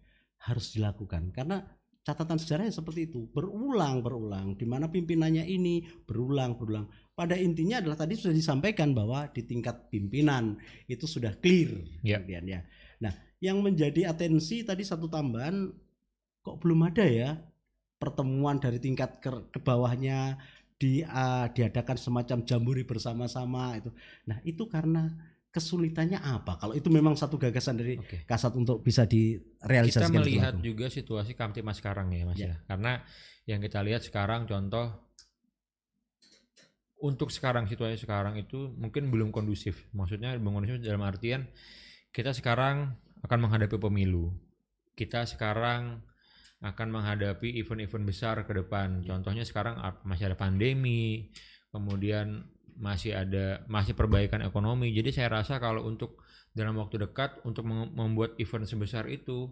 harus 0.45 0.73
dilakukan? 0.77 1.33
Karena 1.33 1.61
catatan 2.05 2.37
sejarahnya 2.37 2.69
seperti 2.69 3.09
itu. 3.09 3.25
Berulang 3.33 4.05
berulang. 4.05 4.53
Di 4.53 4.63
mana 4.69 4.87
pimpinannya 4.93 5.41
ini 5.49 5.81
berulang 6.05 6.53
berulang. 6.55 6.85
Pada 7.17 7.33
intinya 7.33 7.81
adalah 7.81 7.97
tadi 7.97 8.13
sudah 8.13 8.35
disampaikan 8.37 8.93
bahwa 8.93 9.25
di 9.33 9.41
tingkat 9.41 9.89
pimpinan 9.89 10.55
itu 10.85 11.09
sudah 11.09 11.33
clear 11.41 11.81
Ya. 12.05 12.21
kemudian 12.21 12.45
ya. 12.45 12.61
Nah 13.01 13.13
yang 13.41 13.59
menjadi 13.65 14.13
atensi 14.13 14.61
tadi 14.61 14.85
satu 14.85 15.09
tambahan 15.09 15.73
kok 16.45 16.61
belum 16.61 16.85
ada 16.85 17.03
ya 17.09 17.41
pertemuan 17.97 18.61
dari 18.61 18.77
tingkat 18.77 19.17
ke, 19.17 19.31
ke 19.49 19.59
bawahnya 19.63 20.37
di 20.75 21.01
ah, 21.07 21.49
diadakan 21.49 21.97
semacam 21.97 22.37
jamburi 22.45 22.83
bersama-sama 22.85 23.79
itu. 23.79 23.89
Nah 24.29 24.37
itu 24.45 24.67
karena 24.69 25.09
kesulitannya 25.55 26.19
apa 26.19 26.59
kalau 26.59 26.75
itu 26.75 26.91
memang 26.91 27.15
satu 27.15 27.39
gagasan 27.39 27.79
dari 27.79 27.95
Oke. 27.95 28.27
kasat 28.27 28.51
untuk 28.59 28.83
bisa 28.83 29.07
Kita 29.07 29.15
direalisasikan 29.63 30.11
di 30.19 30.35
melihat 30.35 30.53
juga 30.59 30.91
situasi 30.91 31.31
Kamtipmas 31.31 31.79
sekarang 31.79 32.11
ya 32.11 32.27
Mas 32.27 32.35
Ya. 32.35 32.51
ya. 32.51 32.55
Karena 32.67 32.99
yang 33.47 33.63
kita 33.63 33.79
lihat 33.79 34.03
sekarang 34.03 34.43
contoh 34.43 34.91
untuk 36.99 37.31
sekarang 37.31 37.71
situasi 37.71 38.03
sekarang 38.03 38.35
itu 38.35 38.75
mungkin 38.75 39.07
belum 39.07 39.31
kondusif. 39.31 39.87
Maksudnya 39.95 40.35
belum 40.35 40.59
kondusif 40.59 40.83
dalam 40.83 41.07
artian 41.07 41.47
kita 42.11 42.35
sekarang 42.35 42.91
akan 43.23 43.39
menghadapi 43.47 43.79
pemilu. 43.79 44.35
Kita 44.99 45.23
sekarang 45.23 46.03
akan 46.59 46.87
menghadapi 46.91 47.55
event-event 47.63 48.03
besar 48.03 48.35
ke 48.43 48.51
depan. 48.51 49.03
Contohnya 49.07 49.47
sekarang 49.47 49.79
masih 50.03 50.31
ada 50.31 50.37
pandemi, 50.39 51.31
kemudian 51.71 52.43
masih 52.75 53.15
ada 53.15 53.63
masih 53.71 53.95
perbaikan 53.95 54.43
ekonomi. 54.43 54.91
Jadi 54.91 55.15
saya 55.15 55.31
rasa 55.41 55.57
kalau 55.59 55.87
untuk 55.87 56.21
dalam 56.55 56.75
waktu 56.79 56.99
dekat 56.99 57.43
untuk 57.43 57.67
mem- 57.67 57.91
membuat 57.91 58.35
event 58.39 58.63
sebesar 58.63 59.07
itu 59.11 59.51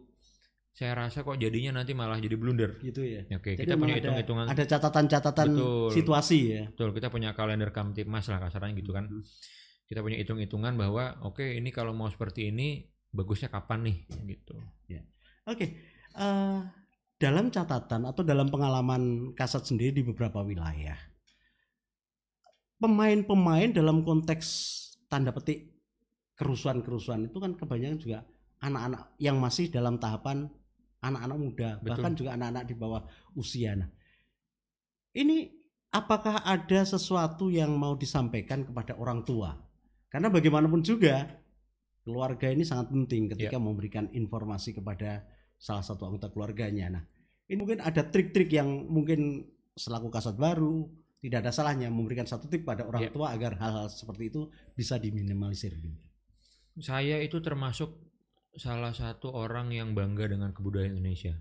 saya 0.73 0.97
rasa 0.97 1.21
kok 1.21 1.37
jadinya 1.37 1.77
nanti 1.81 1.93
malah 1.93 2.17
jadi 2.17 2.33
blunder. 2.33 2.81
gitu 2.81 3.05
ya 3.05 3.21
Oke, 3.37 3.53
Jadi 3.53 3.69
kita 3.69 3.77
punya 3.77 3.93
hitung-hitungan 3.99 4.49
ada 4.49 4.63
catatan-catatan 4.65 5.47
situasi 5.93 6.39
ya 6.49 6.63
betul, 6.73 6.89
kita 6.97 7.13
punya 7.13 7.37
kalender 7.37 7.69
Kamtipmas 7.69 8.25
lah 8.31 8.41
kasarnya 8.41 8.73
gitu 8.81 8.89
kan. 8.89 9.05
Mhm. 9.05 9.21
Kita 9.85 9.99
punya 10.01 10.17
hitung-hitungan 10.17 10.73
bahwa 10.73 11.21
oke 11.21 11.45
ini 11.45 11.69
kalau 11.69 11.93
mau 11.93 12.09
seperti 12.09 12.49
ini 12.49 12.89
bagusnya 13.13 13.53
kapan 13.53 13.85
nih 13.85 13.97
gitu. 14.33 14.57
Oke, 15.43 15.75
eh, 16.15 16.59
dalam 17.19 17.51
catatan 17.51 18.07
atau 18.09 18.23
dalam 18.25 18.47
pengalaman 18.47 19.35
kasat 19.35 19.67
sendiri 19.67 19.91
di 19.91 20.03
beberapa 20.07 20.39
wilayah, 20.41 20.95
pemain-pemain 22.83 23.71
dalam 23.71 24.03
konteks 24.03 24.47
tanda 25.07 25.31
petik 25.31 25.71
kerusuhan-kerusuhan 26.35 27.31
itu 27.31 27.39
kan 27.39 27.55
kebanyakan 27.55 27.95
juga 27.95 28.27
anak-anak 28.59 29.15
yang 29.23 29.39
masih 29.39 29.71
dalam 29.71 29.95
tahapan 29.95 30.51
anak-anak 31.03 31.37
muda, 31.37 31.69
Betul. 31.79 31.87
bahkan 31.87 32.11
juga 32.15 32.29
anak-anak 32.35 32.63
di 32.67 32.75
bawah 32.75 33.01
usia. 33.35 33.75
Nah, 33.75 33.91
ini 35.15 35.51
apakah 35.91 36.41
ada 36.47 36.87
sesuatu 36.87 37.51
yang 37.51 37.75
mau 37.75 37.99
disampaikan 37.99 38.63
kepada 38.63 38.95
orang 38.95 39.27
tua? 39.27 39.51
Karena 40.07 40.31
bagaimanapun 40.31 40.79
juga 40.79 41.27
keluarga 42.07 42.47
ini 42.47 42.63
sangat 42.63 42.91
penting 42.91 43.35
ketika 43.35 43.59
memberikan 43.59 44.07
informasi 44.15 44.75
kepada 44.75 45.27
salah 45.59 45.83
satu 45.83 46.07
anggota 46.07 46.31
keluarganya. 46.31 46.99
Nah, 46.99 47.03
ini 47.51 47.55
mungkin 47.59 47.79
ada 47.83 48.07
trik-trik 48.07 48.51
yang 48.51 48.87
mungkin 48.87 49.43
selaku 49.75 50.07
kasat 50.07 50.39
baru 50.39 51.02
tidak 51.23 51.39
ada 51.39 51.55
salahnya 51.55 51.87
memberikan 51.87 52.27
satu 52.27 52.51
tip 52.51 52.67
pada 52.67 52.83
orang 52.83 53.07
Ya. 53.07 53.11
tua 53.15 53.31
agar 53.31 53.55
hal-hal 53.55 53.87
seperti 53.87 54.27
itu 54.27 54.51
bisa 54.75 54.99
diminimalisir. 54.99 55.71
Saya 56.83 57.23
itu 57.23 57.39
termasuk 57.39 57.95
salah 58.59 58.91
satu 58.91 59.31
orang 59.31 59.71
yang 59.71 59.95
bangga 59.95 60.27
dengan 60.27 60.51
kebudayaan 60.51 60.99
Indonesia. 60.99 61.31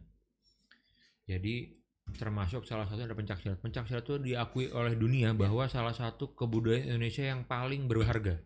Jadi 1.27 1.83
termasuk 2.15 2.63
salah 2.63 2.87
satu 2.87 3.03
ada 3.03 3.19
pencak 3.19 3.43
silat. 3.43 3.59
Pencak 3.59 3.91
silat 3.91 4.07
itu 4.07 4.23
diakui 4.23 4.71
oleh 4.71 4.95
dunia 4.95 5.35
bahwa 5.35 5.67
salah 5.67 5.93
satu 5.93 6.31
kebudayaan 6.31 6.87
Indonesia 6.95 7.27
yang 7.27 7.43
paling 7.43 7.91
berharga. 7.91 8.39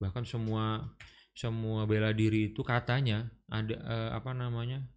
Bahkan 0.00 0.24
semua 0.24 0.96
semua 1.36 1.84
bela 1.84 2.16
diri 2.16 2.48
itu 2.48 2.64
katanya 2.64 3.28
ada 3.52 3.76
eh, 3.76 4.10
apa 4.16 4.32
namanya 4.32 4.88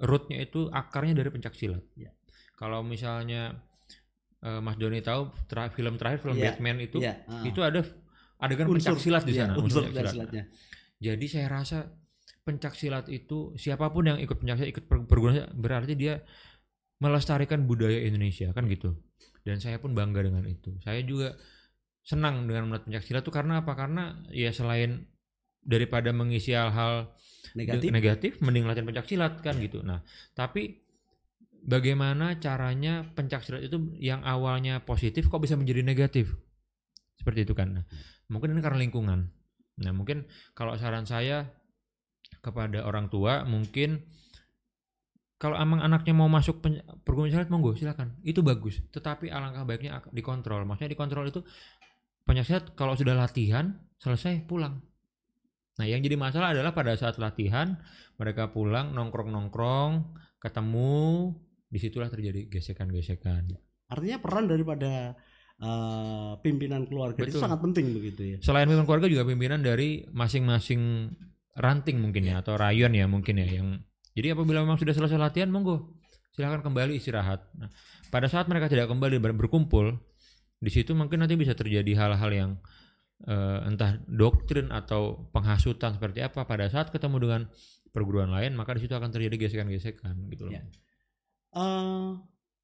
rootnya 0.00 0.40
itu 0.40 0.72
akarnya 0.72 1.12
dari 1.12 1.28
pencak 1.28 1.52
silat. 1.52 1.84
Ya. 2.00 2.16
Kalau 2.56 2.80
misalnya 2.80 3.60
eh, 4.40 4.60
Mas 4.60 4.76
Doni 4.76 5.00
tahu 5.00 5.28
tra- 5.44 5.68
film 5.68 5.94
terakhir 5.94 6.18
film 6.20 6.36
Ya, 6.36 6.50
Batman 6.50 6.76
itu 6.78 6.98
Iya, 6.98 7.14
ah. 7.24 7.44
itu 7.44 7.60
ada 7.60 7.80
adegan 8.38 8.66
Unsur- 8.66 8.96
pencak 8.96 8.96
silat 8.98 9.22
di 9.22 9.32
iya, 9.32 9.46
sana. 9.46 9.54
unsur 9.54 9.82
pencak 9.82 9.90
pencak 9.90 10.04
silat. 10.06 10.14
silatnya. 10.14 10.44
Jadi 10.98 11.26
saya 11.26 11.46
rasa 11.48 11.78
pencak 12.40 12.72
silat 12.72 13.06
itu 13.06 13.52
siapa 13.54 13.88
pun 13.88 14.04
yang 14.06 14.18
ikut 14.18 14.36
pencak 14.36 14.56
silat 14.58 14.70
ikut 14.70 14.84
per- 14.84 15.04
perguruan 15.04 15.44
berarti 15.54 15.92
dia 15.94 16.24
melestarikan 16.98 17.64
budaya 17.64 18.00
Indonesia 18.00 18.50
kan 18.50 18.64
gitu. 18.66 18.96
Dan 19.40 19.56
saya 19.56 19.76
pun 19.76 19.92
bangga 19.92 20.20
dengan 20.20 20.44
itu. 20.44 20.76
Saya 20.78 21.00
juga 21.00 21.32
senang 22.02 22.44
dengan 22.44 22.66
melihat 22.66 22.84
pencak 22.84 23.02
silat 23.02 23.22
itu 23.22 23.32
karena 23.32 23.60
apa? 23.60 23.72
Karena 23.72 24.04
ya 24.28 24.52
selain 24.52 25.08
daripada 25.60 26.08
mengisi 26.10 26.52
hal-hal 26.52 27.12
Negatif. 27.52 27.88
negatif 27.90 28.32
mending 28.38 28.64
latihan 28.64 28.86
pencak 28.86 29.04
silat 29.04 29.40
kan 29.40 29.56
gitu. 29.56 29.80
Nah, 29.80 30.00
tapi 30.32 30.80
bagaimana 31.64 32.36
caranya 32.40 33.04
pencak 33.12 33.44
silat 33.44 33.66
itu 33.66 33.94
yang 34.00 34.24
awalnya 34.24 34.82
positif 34.84 35.28
kok 35.28 35.42
bisa 35.42 35.56
menjadi 35.56 35.84
negatif? 35.84 36.32
Seperti 37.16 37.44
itu 37.44 37.52
kan. 37.52 37.80
Nah, 37.80 37.84
mungkin 38.32 38.56
ini 38.56 38.60
karena 38.64 38.80
lingkungan. 38.80 39.28
Nah, 39.80 39.92
mungkin 39.92 40.28
kalau 40.56 40.76
saran 40.76 41.04
saya 41.04 41.48
kepada 42.40 42.86
orang 42.86 43.12
tua 43.12 43.44
mungkin 43.44 44.00
kalau 45.40 45.56
emang 45.56 45.80
anaknya 45.80 46.12
mau 46.12 46.28
masuk 46.28 46.60
perguruan 47.00 47.32
silat 47.32 47.48
monggo 47.48 47.72
silakan. 47.72 48.20
Itu 48.20 48.44
bagus. 48.44 48.84
Tetapi 48.92 49.32
alangkah 49.32 49.64
baiknya 49.64 50.04
dikontrol. 50.12 50.68
Maksudnya 50.68 50.92
dikontrol 50.92 51.32
itu 51.32 51.40
pencak 52.28 52.44
silat 52.44 52.64
kalau 52.76 52.92
sudah 52.92 53.16
latihan 53.16 53.72
selesai 53.96 54.44
pulang. 54.44 54.84
Nah, 55.80 55.88
yang 55.88 56.04
jadi 56.04 56.20
masalah 56.20 56.52
adalah 56.52 56.76
pada 56.76 56.92
saat 56.92 57.16
latihan 57.16 57.80
mereka 58.20 58.52
pulang 58.52 58.92
nongkrong-nongkrong, 58.92 60.12
ketemu, 60.44 61.32
di 61.70 61.78
situlah 61.78 62.10
terjadi 62.10 62.50
gesekan-gesekan. 62.50 63.54
Artinya 63.86 64.18
peran 64.18 64.50
daripada 64.50 65.14
eh, 65.62 66.32
pimpinan 66.42 66.90
keluarga 66.90 67.22
itu 67.22 67.38
Betul. 67.38 67.42
sangat 67.46 67.58
penting 67.62 67.86
begitu 67.94 68.22
ya. 68.34 68.38
Selain 68.42 68.66
pimpinan 68.66 68.86
keluarga 68.90 69.06
juga 69.06 69.22
pimpinan 69.22 69.62
dari 69.62 70.02
masing-masing 70.10 71.14
ranting 71.54 72.02
mungkin 72.02 72.26
ya 72.26 72.42
atau 72.42 72.58
rayon 72.58 72.94
ya 72.94 73.06
mungkin 73.06 73.38
ya 73.38 73.46
yang 73.46 73.68
jadi 74.14 74.34
apabila 74.34 74.66
memang 74.66 74.78
sudah 74.78 74.94
selesai 74.94 75.18
latihan 75.18 75.50
monggo 75.50 75.94
silakan 76.34 76.62
kembali 76.62 76.98
istirahat. 76.98 77.46
Nah, 77.58 77.70
pada 78.10 78.26
saat 78.26 78.46
mereka 78.50 78.70
tidak 78.70 78.90
kembali 78.90 79.18
ber- 79.22 79.38
berkumpul 79.38 79.98
di 80.60 80.70
situ 80.70 80.92
mungkin 80.92 81.22
nanti 81.22 81.38
bisa 81.38 81.54
terjadi 81.54 81.94
hal-hal 81.94 82.30
yang 82.30 82.50
eh, 83.26 83.58
entah 83.66 83.98
doktrin 84.10 84.74
atau 84.74 85.30
penghasutan 85.30 85.94
seperti 85.98 86.22
apa 86.22 86.46
pada 86.46 86.66
saat 86.66 86.90
ketemu 86.90 87.16
dengan 87.22 87.40
perguruan 87.90 88.30
lain 88.30 88.54
maka 88.54 88.78
di 88.78 88.86
situ 88.86 88.94
akan 88.94 89.10
terjadi 89.10 89.46
gesekan-gesekan 89.46 90.14
gitu 90.30 90.50
loh. 90.50 90.54
Ya. 90.54 90.62
Eh, 91.50 92.10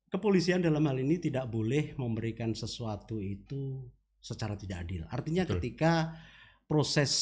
kepolisian 0.07 0.63
dalam 0.63 0.87
hal 0.87 1.03
ini 1.03 1.19
tidak 1.19 1.51
boleh 1.51 1.99
memberikan 1.99 2.55
sesuatu 2.55 3.19
itu 3.19 3.83
secara 4.23 4.55
tidak 4.55 4.87
adil. 4.87 5.03
Artinya 5.11 5.43
Betul. 5.43 5.55
ketika 5.59 6.15
proses 6.71 7.13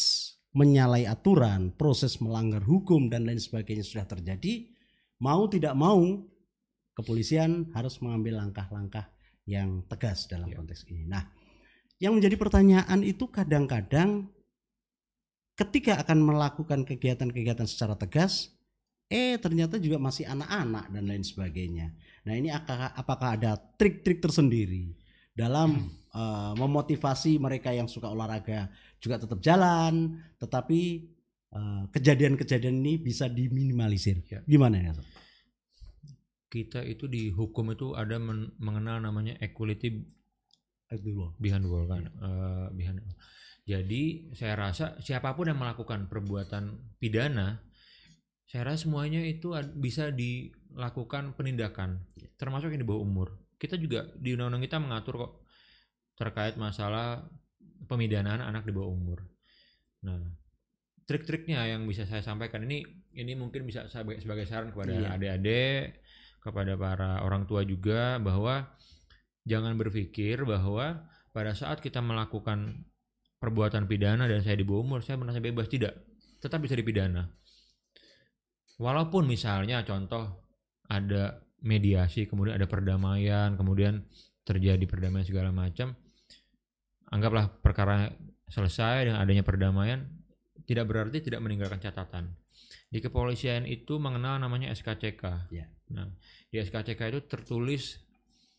menyalahi 0.55 1.09
aturan, 1.09 1.73
proses 1.75 2.21
melanggar 2.21 2.63
hukum 2.63 3.11
dan 3.11 3.27
lain 3.27 3.41
sebagainya 3.41 3.83
sudah 3.83 4.07
terjadi, 4.07 4.71
mau 5.25 5.49
tidak 5.51 5.75
mau 5.75 6.01
kepolisian 6.95 7.75
harus 7.75 7.99
mengambil 7.99 8.39
langkah-langkah 8.45 9.11
yang 9.45 9.83
tegas 9.91 10.31
dalam 10.31 10.49
Ya. 10.49 10.63
konteks 10.63 10.87
ini. 10.89 11.05
Nah, 11.11 11.27
yang 11.99 12.15
menjadi 12.15 12.39
pertanyaan 12.39 13.03
itu 13.03 13.27
kadang-kadang 13.29 14.31
ketika 15.59 16.01
akan 16.07 16.23
melakukan 16.23 16.87
kegiatan-kegiatan 16.87 17.67
secara 17.67 17.99
tegas, 17.99 18.54
eh 19.15 19.39
ternyata 19.39 19.79
juga 19.79 20.03
masih 20.03 20.27
anak-anak 20.27 20.91
dan 20.91 21.05
lain 21.07 21.23
sebagainya. 21.23 21.95
Nah 22.27 22.35
ini 22.35 22.51
apakah, 22.51 22.91
apakah 22.99 23.39
ada 23.39 23.55
trik-trik 23.55 24.19
tersendiri 24.19 24.91
dalam 25.31 25.87
eh, 26.11 26.53
memotivasi 26.59 27.39
mereka 27.39 27.71
yang 27.71 27.87
suka 27.87 28.11
olahraga 28.11 28.75
juga 28.99 29.23
tetap 29.23 29.39
jalan, 29.39 30.19
tetapi 30.43 30.81
eh, 31.55 31.83
kejadian-kejadian 31.95 32.83
ini 32.83 32.99
bisa 32.99 33.31
diminimalisir. 33.31 34.27
Ya. 34.27 34.43
Gimana 34.43 34.83
ya? 34.83 34.93
Kita 36.51 36.83
itu 36.83 37.07
di 37.07 37.31
hukum 37.31 37.71
itu 37.71 37.95
ada 37.95 38.19
men- 38.19 38.51
mengenal 38.59 38.99
namanya 38.99 39.39
equality 39.39 40.11
behind 41.39 41.67
the 41.67 41.71
wall 41.71 41.87
kan 41.87 42.07
Eh, 42.07 42.67
behind 42.75 43.03
jadi 43.65 44.29
saya 44.37 44.55
rasa 44.61 45.01
siapa 45.01 45.33
pun 45.33 45.49
yang 45.49 45.57
melakukan 45.57 46.05
perbuatan 46.13 46.95
pidana 47.01 47.65
saya 48.55 48.71
rasa 48.71 48.87
semuanya 48.87 49.19
itu 49.19 49.51
bisa 49.75 50.15
dilakukan 50.15 51.35
penindakan 51.35 52.07
termasuk 52.39 52.71
yang 52.71 52.79
di 52.79 52.87
bawah 52.87 53.03
umur. 53.03 53.35
Kita 53.59 53.75
juga 53.75 54.07
di 54.15 54.31
undang-undang 54.31 54.63
kita 54.63 54.79
mengatur 54.79 55.27
kok 55.27 55.33
terkait 56.15 56.55
masalah 56.55 57.27
pemidanaan 57.91 58.39
anak 58.39 58.63
di 58.63 58.71
bawah 58.71 58.95
umur. 58.95 59.27
Nah 60.07 60.23
trik-triknya 61.03 61.67
yang 61.67 61.83
bisa 61.83 62.07
saya 62.07 62.23
sampaikan 62.23 62.63
ini 62.63 62.87
ini 63.19 63.35
mungkin 63.35 63.67
bisa 63.67 63.91
sebagai, 63.91 64.23
sebagai 64.23 64.47
saran 64.47 64.71
kepada 64.71 65.03
Iya. 65.03 65.19
adik-adik 65.19 65.99
kepada 66.39 66.79
para 66.79 67.27
orang 67.27 67.51
tua 67.51 67.67
juga 67.67 68.23
bahwa 68.23 68.71
jangan 69.43 69.75
berpikir 69.75 70.47
bahwa 70.47 71.11
pada 71.35 71.59
saat 71.59 71.83
kita 71.83 71.99
melakukan 71.99 72.87
perbuatan 73.43 73.91
pidana 73.91 74.31
dan 74.31 74.47
saya 74.47 74.55
di 74.55 74.63
bawah 74.63 74.87
umur 74.87 75.03
saya 75.03 75.19
merasa 75.19 75.43
bebas. 75.43 75.67
Tidak. 75.67 76.15
Tetap 76.39 76.63
bisa 76.63 76.79
dipidana 76.79 77.35
walaupun 78.79 79.27
misalnya 79.29 79.83
contoh 79.87 80.45
ada 80.91 81.41
mediasi 81.65 82.29
kemudian 82.29 82.59
ada 82.61 82.69
perdamaian 82.69 83.57
kemudian 83.57 84.05
terjadi 84.45 84.85
perdamaian 84.85 85.25
segala 85.25 85.49
macam 85.55 85.97
anggaplah 87.09 87.49
perkara 87.63 88.13
selesai 88.51 89.09
dengan 89.09 89.19
adanya 89.23 89.45
perdamaian 89.47 90.05
tidak 90.69 90.89
berarti 90.89 91.25
tidak 91.25 91.41
meninggalkan 91.41 91.81
catatan 91.81 92.37
di 92.93 93.01
kepolisian 93.01 93.65
itu 93.67 93.97
mengenal 93.99 94.39
namanya 94.39 94.71
SKCK 94.77 95.51
Ya. 95.51 95.67
nah 95.91 96.07
di 96.53 96.61
SKCK 96.61 97.01
itu 97.11 97.21
tertulis 97.27 98.05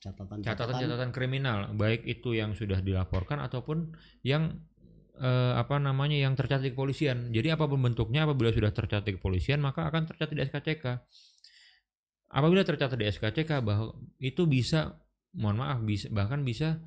Catatan-catatan. 0.01 0.45
catatan-catatan 0.45 1.09
kriminal 1.15 1.57
baik 1.73 2.05
itu 2.05 2.37
yang 2.37 2.53
sudah 2.53 2.77
dilaporkan 2.77 3.41
ataupun 3.41 3.89
yang 4.21 4.53
eh, 5.17 5.53
apa 5.55 5.79
namanya 5.79 6.15
yang 6.15 6.33
tercatat 6.35 6.63
di 6.63 6.71
kepolisian. 6.75 7.31
Jadi 7.31 7.47
apa 7.51 7.65
pun 7.65 7.79
bentuknya 7.79 8.23
apabila 8.27 8.51
sudah 8.51 8.71
tercatat 8.71 9.05
di 9.07 9.13
kepolisian 9.15 9.59
maka 9.63 9.87
akan 9.87 10.07
tercatat 10.11 10.35
di 10.35 10.41
SKCK 10.43 10.85
apabila 12.35 12.61
tercatat 12.67 12.97
di 12.99 13.07
SKCK 13.07 13.63
bahwa 13.63 13.95
itu 14.19 14.43
bisa 14.43 14.99
mohon 15.35 15.59
maaf 15.61 15.79
bisa 15.83 16.07
bahkan 16.11 16.43
bisa 16.43 16.79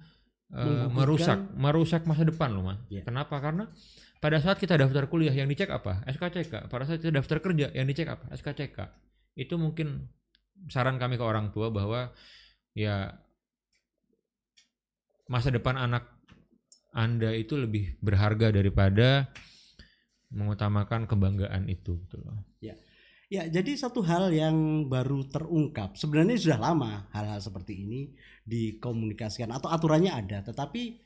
Menggugurkan- 0.48 0.92
merusak 0.96 1.38
merusak 1.56 2.02
masa 2.08 2.24
depan 2.24 2.48
loh 2.56 2.64
mas. 2.72 2.80
Iya. 2.88 3.04
kenapa? 3.04 3.36
Karena 3.36 3.68
pada 4.18 4.40
saat 4.40 4.56
kita 4.56 4.80
daftar 4.80 5.04
kuliah 5.06 5.32
yang 5.32 5.44
dicek 5.46 5.68
apa? 5.68 6.00
SKCK 6.08 6.72
pada 6.72 6.88
saat 6.88 7.04
kita 7.04 7.12
daftar 7.12 7.38
kerja 7.44 7.68
yang 7.76 7.84
dicek 7.84 8.08
apa? 8.08 8.28
SKCK 8.32 8.78
itu 9.36 9.54
mungkin 9.60 10.08
saran 10.72 10.96
kami 10.98 11.20
ke 11.20 11.24
orang 11.24 11.52
tua 11.52 11.68
bahwa 11.70 12.10
ya 12.74 13.14
masa 15.28 15.52
depan 15.52 15.76
anak 15.76 16.17
anda 16.92 17.30
itu 17.34 17.54
lebih 17.56 18.00
berharga 18.00 18.52
daripada 18.52 19.28
mengutamakan 20.28 21.08
kebanggaan 21.08 21.68
itu 21.72 22.00
gitu 22.04 22.20
loh. 22.20 22.48
Ya, 23.28 23.44
jadi 23.44 23.76
satu 23.76 24.00
hal 24.00 24.32
yang 24.32 24.88
baru 24.88 25.20
terungkap. 25.28 26.00
Sebenarnya 26.00 26.40
sudah 26.40 26.56
lama 26.64 27.12
hal-hal 27.12 27.44
seperti 27.44 27.84
ini 27.84 28.00
dikomunikasikan 28.48 29.52
atau 29.52 29.68
aturannya 29.68 30.08
ada, 30.08 30.40
tetapi 30.40 30.96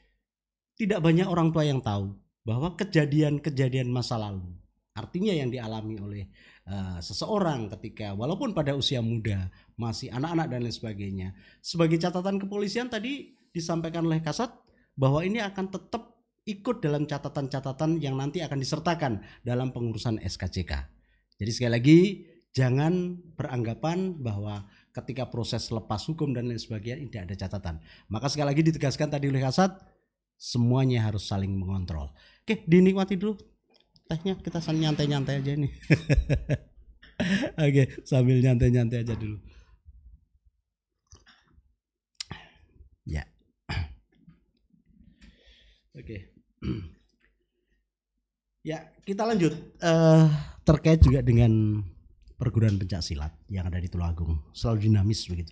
tidak 0.79 1.03
banyak 1.03 1.27
orang 1.27 1.51
tua 1.51 1.67
yang 1.67 1.83
tahu 1.83 2.15
bahwa 2.47 2.79
kejadian-kejadian 2.79 3.91
masa 3.91 4.23
lalu, 4.23 4.55
artinya 4.95 5.35
yang 5.35 5.51
dialami 5.51 5.99
oleh 5.99 6.25
eh, 6.63 6.99
seseorang 7.03 7.67
ketika 7.75 8.15
walaupun 8.15 8.55
pada 8.55 8.79
usia 8.79 9.03
muda, 9.03 9.51
masih 9.75 10.15
anak-anak 10.15 10.47
dan 10.47 10.63
lain 10.63 10.75
sebagainya. 10.79 11.29
Sebagai 11.59 11.99
catatan 11.99 12.39
kepolisian 12.39 12.87
tadi 12.87 13.35
disampaikan 13.51 14.07
oleh 14.07 14.23
Kasat 14.23 14.62
bahwa 14.99 15.25
ini 15.25 15.41
akan 15.41 15.73
tetap 15.73 16.13
ikut 16.43 16.83
dalam 16.83 17.07
catatan-catatan 17.07 18.03
yang 18.03 18.19
nanti 18.19 18.43
akan 18.43 18.59
disertakan 18.59 19.23
dalam 19.47 19.71
pengurusan 19.71 20.19
SKCK. 20.19 20.73
Jadi 21.39 21.51
sekali 21.55 21.73
lagi 21.73 21.99
jangan 22.53 23.17
beranggapan 23.39 24.19
bahwa 24.19 24.67
ketika 24.93 25.31
proses 25.31 25.71
lepas 25.73 26.05
hukum 26.11 26.35
dan 26.37 26.51
lain 26.51 26.61
sebagainya 26.61 27.09
tidak 27.09 27.23
ada 27.31 27.37
catatan. 27.47 27.75
Maka 28.11 28.27
sekali 28.29 28.53
lagi 28.53 28.63
ditegaskan 28.67 29.09
tadi 29.09 29.31
oleh 29.31 29.41
Kasat 29.41 29.79
semuanya 30.37 31.07
harus 31.07 31.25
saling 31.31 31.55
mengontrol. 31.55 32.11
Oke, 32.43 32.67
dinikmati 32.67 33.15
dulu 33.15 33.39
tehnya 34.13 34.37
kita 34.37 34.61
sambil 34.61 34.93
nyantai-nyantai 34.93 35.41
aja 35.41 35.53
nih. 35.57 35.73
Oke, 37.65 37.83
sambil 38.05 38.45
nyantai-nyantai 38.45 39.09
aja 39.09 39.15
dulu. 39.17 39.41
Ya. 43.09 43.25
Oke. 45.97 46.33
Ya, 48.63 48.95
kita 49.03 49.27
lanjut 49.27 49.59
eh 49.83 50.27
terkait 50.63 51.03
juga 51.03 51.19
dengan 51.19 51.83
perguruan 52.39 52.79
pencak 52.79 53.03
silat 53.03 53.35
yang 53.51 53.67
ada 53.67 53.83
di 53.83 53.91
Tulungagung. 53.91 54.39
Selalu 54.55 54.87
dinamis 54.87 55.27
begitu. 55.27 55.51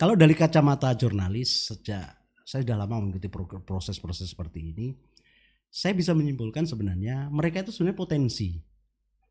Kalau 0.00 0.16
dari 0.16 0.32
kacamata 0.32 0.96
jurnalis 0.96 1.68
sejak 1.68 2.08
saya 2.40 2.64
sudah 2.64 2.80
lama 2.80 3.04
mengikuti 3.04 3.28
pro- 3.28 3.60
proses-proses 3.60 4.32
seperti 4.32 4.72
ini, 4.72 4.96
saya 5.68 5.92
bisa 5.92 6.16
menyimpulkan 6.16 6.64
sebenarnya 6.64 7.28
mereka 7.28 7.60
itu 7.60 7.70
sebenarnya 7.70 8.00
potensi. 8.00 8.56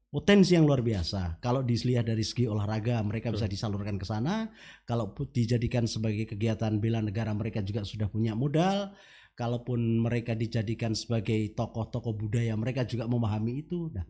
Potensi 0.09 0.53
yang 0.53 0.65
luar 0.65 0.85
biasa. 0.85 1.37
Kalau 1.41 1.61
dilihat 1.65 2.05
dari 2.05 2.25
segi 2.25 2.45
olahraga, 2.49 2.97
mereka 3.05 3.29
bisa 3.29 3.45
disalurkan 3.45 3.97
ke 3.97 4.05
sana. 4.05 4.49
Kalau 4.85 5.13
dijadikan 5.13 5.85
sebagai 5.85 6.25
kegiatan 6.25 6.81
bela 6.81 7.01
negara, 7.01 7.29
mereka 7.33 7.61
juga 7.61 7.85
sudah 7.85 8.09
punya 8.09 8.33
modal. 8.33 8.93
Kalaupun 9.39 10.03
mereka 10.03 10.35
dijadikan 10.35 10.91
sebagai 10.91 11.55
tokoh-tokoh 11.55 12.11
budaya, 12.11 12.59
mereka 12.59 12.83
juga 12.83 13.07
memahami 13.07 13.63
itu. 13.63 13.87
Nah, 13.95 14.03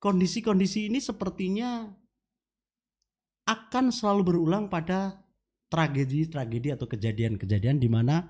kondisi-kondisi 0.00 0.88
ini 0.88 0.96
sepertinya 0.96 1.84
akan 3.44 3.92
selalu 3.92 4.32
berulang 4.32 4.72
pada 4.72 5.20
tragedi-tragedi 5.68 6.72
atau 6.72 6.88
kejadian-kejadian 6.88 7.76
di 7.76 7.92
mana 7.92 8.24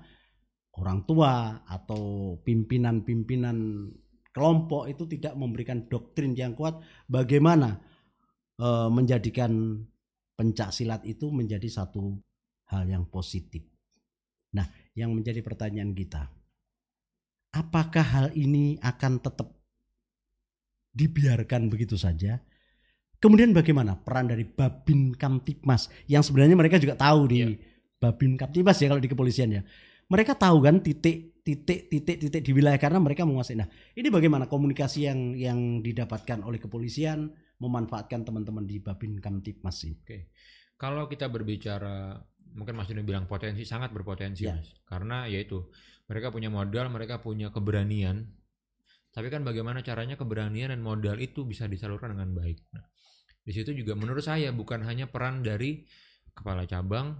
orang 0.75 1.07
tua 1.07 1.63
atau 1.63 2.35
pimpinan-pimpinan 2.43 3.87
kelompok 4.35 4.91
itu 4.91 5.07
tidak 5.07 5.33
memberikan 5.39 5.87
doktrin 5.87 6.35
yang 6.35 6.53
kuat 6.53 6.77
bagaimana 7.07 7.79
eh, 8.59 8.89
menjadikan 8.91 9.79
pencak 10.37 10.69
silat 10.69 11.01
itu 11.07 11.33
menjadi 11.33 11.65
satu 11.65 12.19
hal 12.69 12.85
yang 12.85 13.09
positif. 13.09 13.65
Nah, 14.53 14.69
yang 14.97 15.13
menjadi 15.13 15.45
pertanyaan 15.45 15.93
kita, 15.93 16.25
apakah 17.53 18.01
hal 18.01 18.27
ini 18.33 18.81
akan 18.81 19.21
tetap 19.21 19.53
dibiarkan 20.97 21.69
begitu 21.69 21.93
saja? 21.93 22.41
Kemudian 23.21 23.53
bagaimana 23.53 23.97
peran 23.97 24.29
dari 24.29 24.45
Babin 24.45 25.13
Kamtipmas 25.13 25.89
yang 26.09 26.25
sebenarnya 26.25 26.57
mereka 26.57 26.81
juga 26.81 26.97
tahu 26.97 27.29
di 27.29 27.37
Iya. 27.45 27.53
Babin 27.97 28.37
Kamtipmas 28.37 28.77
ya 28.77 28.89
kalau 28.89 29.01
di 29.01 29.09
kepolisian 29.09 29.49
ya. 29.53 29.61
Mereka 30.09 30.37
tahu 30.37 30.61
kan 30.65 30.81
titik 30.81 31.41
titik 31.41 31.89
titik 31.89 32.17
titik 32.21 32.41
di 32.45 32.51
wilayah 32.53 32.77
karena 32.77 33.01
mereka 33.01 33.25
menguasai. 33.25 33.57
Nah, 33.57 33.69
ini 33.97 34.07
bagaimana 34.13 34.45
komunikasi 34.45 35.09
yang 35.09 35.33
yang 35.33 35.59
didapatkan 35.81 36.45
oleh 36.45 36.61
kepolisian 36.61 37.33
memanfaatkan 37.57 38.21
teman-teman 38.21 38.69
di 38.69 38.77
Babin 38.77 39.17
Kamtipmas 39.17 39.81
ini? 39.81 40.29
Kalau 40.77 41.09
kita 41.09 41.25
berbicara 41.25 42.21
mungkin 42.57 42.73
Mas 42.73 42.89
Dino 42.89 43.05
bilang 43.05 43.29
potensi 43.29 43.63
sangat 43.63 43.93
berpotensi 43.93 44.49
Ya. 44.49 44.57
Mas. 44.57 44.73
Karena 44.83 45.29
yaitu 45.29 45.69
mereka 46.09 46.33
punya 46.33 46.49
modal, 46.49 46.89
mereka 46.89 47.21
punya 47.21 47.53
keberanian. 47.53 48.25
Tapi 49.13 49.29
kan 49.29 49.45
bagaimana 49.45 49.85
caranya 49.85 50.17
keberanian 50.17 50.73
dan 50.73 50.81
modal 50.81 51.17
itu 51.21 51.45
bisa 51.45 51.69
disalurkan 51.69 52.17
dengan 52.17 52.33
baik. 52.37 52.57
Nah, 52.73 52.85
di 53.41 53.51
situ 53.53 53.73
juga 53.73 53.93
menurut 53.95 54.21
saya 54.25 54.51
bukan 54.51 54.83
hanya 54.85 55.09
peran 55.09 55.41
dari 55.41 55.85
kepala 56.33 56.69
cabang, 56.69 57.17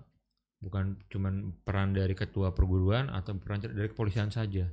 bukan 0.61 0.97
cuman 1.09 1.57
peran 1.65 1.93
dari 1.93 2.13
ketua 2.13 2.53
perguruan 2.53 3.09
atau 3.09 3.37
peran 3.37 3.61
dari 3.61 3.89
kepolisian 3.89 4.29
saja. 4.29 4.65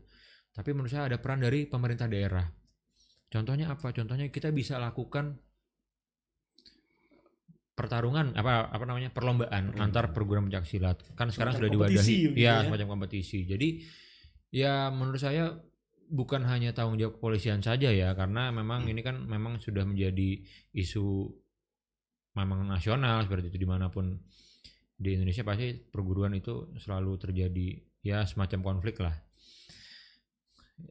Tapi 0.54 0.70
menurut 0.72 0.92
saya 0.92 1.08
ada 1.10 1.18
peran 1.18 1.40
dari 1.42 1.64
pemerintah 1.64 2.06
daerah. 2.06 2.44
Contohnya 3.32 3.72
apa? 3.72 3.90
Contohnya 3.90 4.30
kita 4.30 4.54
bisa 4.54 4.78
lakukan 4.78 5.34
pertarungan 7.74 8.38
apa 8.38 8.70
apa 8.70 8.84
namanya 8.86 9.10
perlombaan 9.10 9.74
Perlombaan. 9.74 9.82
antar 9.82 10.14
perguruan 10.14 10.46
pencak 10.46 10.64
silat. 10.66 10.98
Kan 11.18 11.34
sekarang 11.34 11.58
sudah 11.58 11.70
diwadahi 11.70 12.34
ya 12.38 12.62
ya. 12.62 12.70
semacam 12.70 12.98
kompetisi. 12.98 13.42
Jadi 13.44 13.82
ya 14.54 14.94
menurut 14.94 15.18
saya 15.18 15.58
bukan 16.06 16.46
hanya 16.46 16.70
tanggung 16.70 16.94
jawab 16.96 17.18
kepolisian 17.18 17.58
saja 17.60 17.90
ya 17.90 18.14
karena 18.14 18.54
memang 18.54 18.86
ini 18.86 19.02
kan 19.02 19.18
memang 19.26 19.58
sudah 19.58 19.82
menjadi 19.82 20.38
isu 20.70 21.26
memang 22.38 22.70
nasional 22.70 23.26
seperti 23.26 23.50
itu. 23.50 23.66
Di 23.66 23.68
mana 23.68 23.90
pun 23.90 24.22
di 24.94 25.18
Indonesia 25.18 25.42
pasti 25.42 25.74
perguruan 25.74 26.32
itu 26.38 26.70
selalu 26.78 27.18
terjadi 27.18 27.66
ya 28.06 28.22
semacam 28.22 28.62
konflik 28.62 29.02
lah 29.02 29.18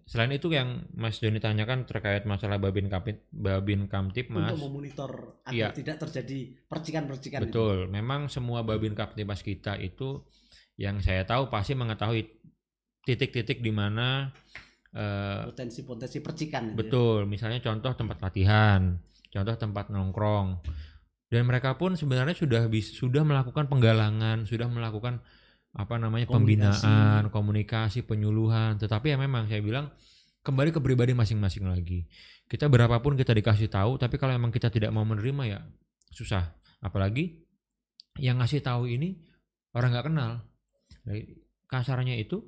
Selain 0.07 0.31
itu 0.31 0.47
yang 0.51 0.87
Mas 0.95 1.19
Doni 1.19 1.43
tanyakan 1.43 1.83
terkait 1.83 2.23
masalah 2.23 2.55
Babin 2.55 2.87
Kapit, 2.87 3.27
Babin 3.31 3.91
Kamtipmas. 3.91 4.51
Untuk 4.51 4.71
memonitor 4.71 5.11
agar 5.43 5.51
Iya. 5.51 5.67
tidak 5.75 5.99
terjadi 6.07 6.39
percikan-percikan 6.67 7.39
itu. 7.43 7.47
Betul, 7.51 7.77
memang 7.91 8.31
semua 8.31 8.63
Babin 8.63 8.95
Kamtipmas 8.95 9.43
kita 9.43 9.75
itu 9.79 10.23
yang 10.79 11.03
saya 11.03 11.27
tahu 11.27 11.51
pasti 11.51 11.75
mengetahui 11.75 12.25
titik-titik 13.03 13.59
di 13.59 13.71
mana 13.71 14.31
eh, 14.93 15.41
Potensi-potensi 15.49 16.21
percikan. 16.21 16.69
itu 16.69 16.71
ya. 16.71 16.77
betul, 16.79 17.19
misalnya 17.25 17.59
contoh 17.59 17.91
tempat 17.97 18.21
latihan, 18.21 19.01
contoh 19.33 19.55
tempat 19.57 19.89
nongkrong. 19.89 20.61
Dan 21.27 21.49
mereka 21.49 21.73
pun 21.81 21.97
sebenarnya 21.97 22.37
sudah 22.37 22.69
sudah 22.69 23.25
melakukan 23.25 23.65
penggalangan, 23.65 24.45
sudah 24.45 24.69
melakukan 24.69 25.17
apa 25.73 25.97
namanya 25.97 26.29
Komunikasi. 26.29 26.85
pembinaan, 26.85 27.21
komunikasi, 27.33 27.99
penyuluhan. 28.05 28.77
Tetapi 28.77 29.13
ya 29.13 29.17
memang 29.17 29.49
saya 29.49 29.61
bilang 29.65 29.89
kembali 30.45 30.69
ke 30.69 30.79
pribadi 30.79 31.17
masing-masing 31.17 31.65
lagi. 31.65 32.05
Kita 32.45 32.69
berapapun 32.69 33.17
kita 33.17 33.33
dikasih 33.33 33.73
tahu, 33.73 33.97
tapi 33.97 34.21
kalau 34.21 34.37
emang 34.37 34.53
kita 34.53 34.69
tidak 34.69 34.93
mau 34.93 35.01
menerima 35.01 35.43
ya 35.49 35.59
susah. 36.13 36.53
Apalagi 36.83 37.41
yang 38.21 38.37
ngasih 38.37 38.61
tahu 38.61 38.85
ini 38.85 39.17
orang 39.73 39.89
nggak 39.97 40.05
kenal. 40.13 40.31
Kasarnya 41.65 42.13
itu 42.21 42.45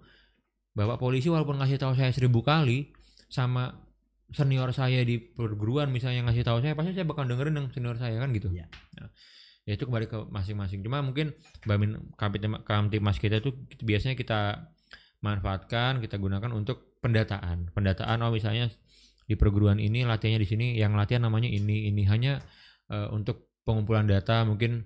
bapak 0.77 1.01
polisi 1.01 1.31
walaupun 1.31 1.57
ngasih 1.57 1.81
tahu 1.81 1.97
saya 1.97 2.13
seribu 2.13 2.45
kali 2.45 2.93
sama 3.31 3.73
senior 4.29 4.69
saya 4.75 5.01
di 5.05 5.17
perguruan 5.17 5.89
misalnya 5.89 6.29
ngasih 6.29 6.43
tahu 6.45 6.57
saya 6.61 6.73
pasti 6.73 6.97
saya 6.97 7.07
bakal 7.07 7.25
dengerin 7.25 7.57
yang 7.57 7.67
senior 7.73 7.97
saya 7.97 8.21
kan 8.21 8.29
gitu. 8.35 8.53
Iya. 8.53 8.69
Nah, 9.01 9.09
ya 9.65 9.73
itu 9.73 9.83
kembali 9.89 10.05
ke 10.05 10.17
masing-masing. 10.29 10.85
Cuma 10.85 11.01
mungkin 11.01 11.33
Bamin 11.65 12.13
Kamtipmas 12.63 13.17
kita 13.17 13.41
itu 13.41 13.51
biasanya 13.81 14.13
kita 14.13 14.69
manfaatkan, 15.25 15.99
kita 15.99 16.21
gunakan 16.21 16.53
untuk 16.53 17.01
pendataan. 17.01 17.73
Pendataan 17.73 18.21
oh 18.21 18.29
misalnya 18.29 18.69
di 19.25 19.33
perguruan 19.33 19.81
ini 19.81 20.05
latihannya 20.05 20.37
di 20.37 20.47
sini, 20.47 20.67
yang 20.77 20.93
latihan 20.93 21.25
namanya 21.25 21.49
ini, 21.49 21.89
ini 21.89 22.05
hanya 22.05 22.37
eh, 22.93 23.09
untuk 23.09 23.49
pengumpulan 23.65 24.05
data 24.05 24.45
mungkin 24.45 24.85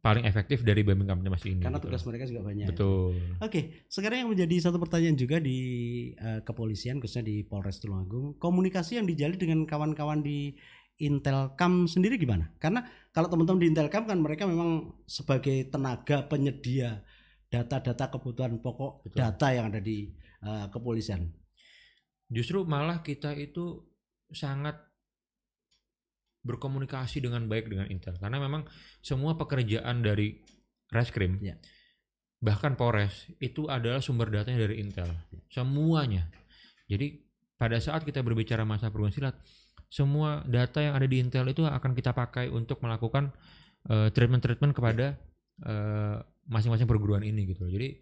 paling 0.00 0.24
efektif 0.24 0.64
dari 0.64 0.80
Bamin 0.86 1.04
Kamtipmas 1.10 1.44
ini. 1.44 1.60
Karena 1.60 1.82
gitu. 1.82 1.90
tugas 1.90 2.02
mereka 2.08 2.24
juga 2.30 2.40
banyak. 2.46 2.66
Betul. 2.72 3.18
Oke, 3.42 3.84
sekarang 3.90 4.24
yang 4.24 4.30
menjadi 4.32 4.56
satu 4.70 4.78
pertanyaan 4.80 5.18
juga 5.18 5.42
di 5.42 5.58
eh, 6.14 6.40
kepolisian 6.46 7.02
khususnya 7.02 7.26
di 7.26 7.42
Polres 7.44 7.82
Tulungagung, 7.82 8.38
komunikasi 8.40 9.02
yang 9.02 9.04
dijalin 9.04 9.36
dengan 9.36 9.60
kawan-kawan 9.66 10.22
di 10.22 10.54
Intelkam 11.00 11.88
sendiri 11.88 12.20
gimana? 12.20 12.52
Karena 12.60 12.84
kalau 13.10 13.26
teman-teman 13.26 13.60
di 13.62 13.68
Intelkam 13.74 14.06
kan 14.06 14.18
mereka 14.18 14.46
memang 14.46 15.02
sebagai 15.06 15.66
tenaga 15.66 16.26
penyedia 16.30 17.02
data-data 17.50 18.14
kebutuhan 18.14 18.62
pokok 18.62 19.10
Betul. 19.10 19.18
data 19.18 19.46
yang 19.50 19.74
ada 19.74 19.82
di 19.82 20.14
eh, 20.46 20.66
kepolisian. 20.70 21.26
Justru 22.30 22.62
malah 22.62 23.02
kita 23.02 23.34
itu 23.34 23.82
sangat 24.30 24.78
berkomunikasi 26.40 27.20
dengan 27.20 27.44
baik 27.46 27.68
dengan 27.68 27.86
Intel 27.92 28.16
karena 28.16 28.40
memang 28.40 28.64
semua 29.04 29.36
pekerjaan 29.36 30.00
dari 30.00 30.40
Reskrim 30.88 31.38
Ya. 31.44 31.60
bahkan 32.40 32.74
Polres 32.74 33.28
itu 33.38 33.68
adalah 33.68 34.00
sumber 34.00 34.32
datanya 34.32 34.64
dari 34.64 34.80
Intel 34.80 35.12
semuanya 35.52 36.32
jadi 36.88 37.20
pada 37.60 37.76
saat 37.76 38.08
kita 38.08 38.24
berbicara 38.24 38.64
masalah 38.64 38.88
perguruan 38.88 39.12
silat 39.12 39.36
semua 39.90 40.46
data 40.46 40.78
yang 40.78 40.94
ada 40.94 41.04
di 41.04 41.18
Intel 41.18 41.50
itu 41.50 41.66
akan 41.66 41.92
kita 41.98 42.14
pakai 42.14 42.46
untuk 42.48 42.78
melakukan 42.80 43.34
eh, 43.90 44.08
treatment-treatment 44.14 44.72
kepada 44.72 45.18
eh, 45.66 46.16
masing-masing 46.46 46.86
perguruan 46.86 47.26
ini 47.26 47.50
gitu 47.50 47.66
loh. 47.66 47.72
jadi 47.74 47.98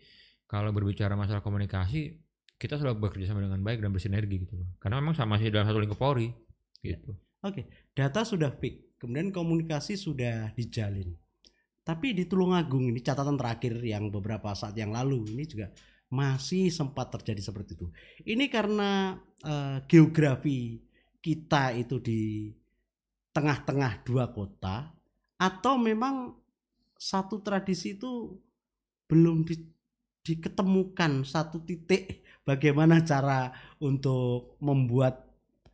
kalau 0.49 0.71
berbicara 0.73 1.17
masalah 1.17 1.41
komunikasi 1.41 2.21
kita 2.61 2.77
selalu 2.77 3.09
bekerja 3.09 3.33
sama 3.33 3.41
dengan 3.41 3.65
baik 3.65 3.81
dan 3.81 3.91
bersinergi 3.91 4.45
gitu 4.45 4.61
loh 4.61 4.69
karena 4.79 5.01
memang 5.01 5.17
sama 5.17 5.41
sih 5.41 5.49
dalam 5.49 5.65
satu 5.65 5.81
lingkup 5.81 5.97
Polri 5.97 6.29
gitu 6.85 7.17
Oke, 7.39 7.71
data 7.95 8.27
sudah 8.27 8.51
fix, 8.51 8.99
kemudian 8.99 9.31
komunikasi 9.31 9.95
sudah 9.95 10.51
dijalin. 10.59 11.15
Tapi 11.87 12.11
di 12.11 12.27
Tulungagung 12.27 12.91
ini 12.91 12.99
catatan 12.99 13.39
terakhir 13.39 13.79
yang 13.79 14.11
beberapa 14.11 14.51
saat 14.59 14.75
yang 14.75 14.91
lalu 14.91 15.39
ini 15.39 15.47
juga 15.47 15.71
masih 16.11 16.67
sempat 16.75 17.15
terjadi 17.15 17.39
seperti 17.39 17.79
itu. 17.79 17.87
Ini 18.27 18.51
karena 18.51 19.15
eh, 19.47 19.79
geografi 19.87 20.83
kita 21.19 21.75
itu 21.75 21.99
di 21.99 22.53
tengah-tengah 23.35 24.03
dua 24.03 24.31
kota 24.31 24.91
atau 25.39 25.79
memang 25.79 26.35
satu 26.99 27.39
tradisi 27.39 27.95
itu 27.95 28.35
belum 29.07 29.47
di- 29.47 29.71
diketemukan 30.27 31.23
satu 31.23 31.63
titik 31.63 32.27
bagaimana 32.49 33.01
cara 33.07 33.55
untuk 33.79 34.59
membuat 34.59 35.25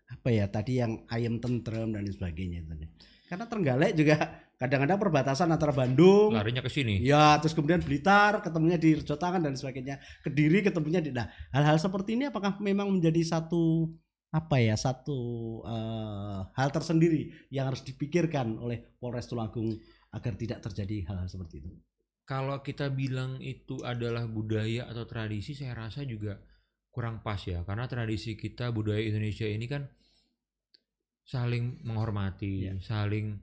apa 0.05 0.29
ya 0.31 0.47
tadi 0.47 0.79
yang 0.79 1.03
ayam 1.11 1.41
tentrem 1.41 1.91
dan 1.91 2.05
sebagainya 2.07 2.63
tadi. 2.69 2.87
Karena 3.25 3.49
Trenggalek 3.49 3.93
juga 3.97 4.45
kadang-kadang 4.55 5.01
perbatasan 5.01 5.51
antara 5.51 5.75
Bandung, 5.75 6.37
larinya 6.37 6.63
ke 6.63 6.71
sini 6.71 7.03
ya 7.03 7.41
terus 7.43 7.57
kemudian 7.57 7.83
Blitar 7.83 8.39
ketemunya 8.39 8.79
di 8.79 9.01
Rejotangan 9.01 9.43
dan 9.43 9.59
sebagainya, 9.59 9.99
Kediri 10.23 10.63
ketemunya 10.63 11.03
di 11.03 11.11
nah 11.11 11.27
hal-hal 11.51 11.81
seperti 11.81 12.15
ini 12.15 12.31
apakah 12.31 12.61
memang 12.63 12.93
menjadi 12.93 13.25
satu 13.27 13.91
apa 14.35 14.57
ya 14.59 14.75
satu 14.75 15.19
eh, 15.63 16.41
hal 16.59 16.69
tersendiri 16.75 17.31
yang 17.55 17.71
harus 17.71 17.87
dipikirkan 17.87 18.59
oleh 18.59 18.83
Polres 18.99 19.31
Tulungagung 19.31 19.79
agar 20.11 20.35
tidak 20.35 20.59
terjadi 20.63 21.07
hal-hal 21.07 21.27
seperti 21.27 21.63
itu. 21.63 21.71
kalau 22.25 22.59
kita 22.65 22.89
bilang 22.91 23.37
itu 23.39 23.85
adalah 23.85 24.25
budaya 24.27 24.89
atau 24.89 25.05
tradisi 25.05 25.53
saya 25.53 25.77
rasa 25.77 26.03
juga 26.03 26.41
kurang 26.89 27.21
pas 27.21 27.37
ya 27.45 27.63
karena 27.63 27.85
tradisi 27.85 28.33
kita 28.35 28.73
budaya 28.73 29.03
Indonesia 29.03 29.45
ini 29.45 29.67
kan 29.69 29.85
saling 31.25 31.81
menghormati 31.85 32.69
Iya. 32.69 32.81
saling 32.81 33.41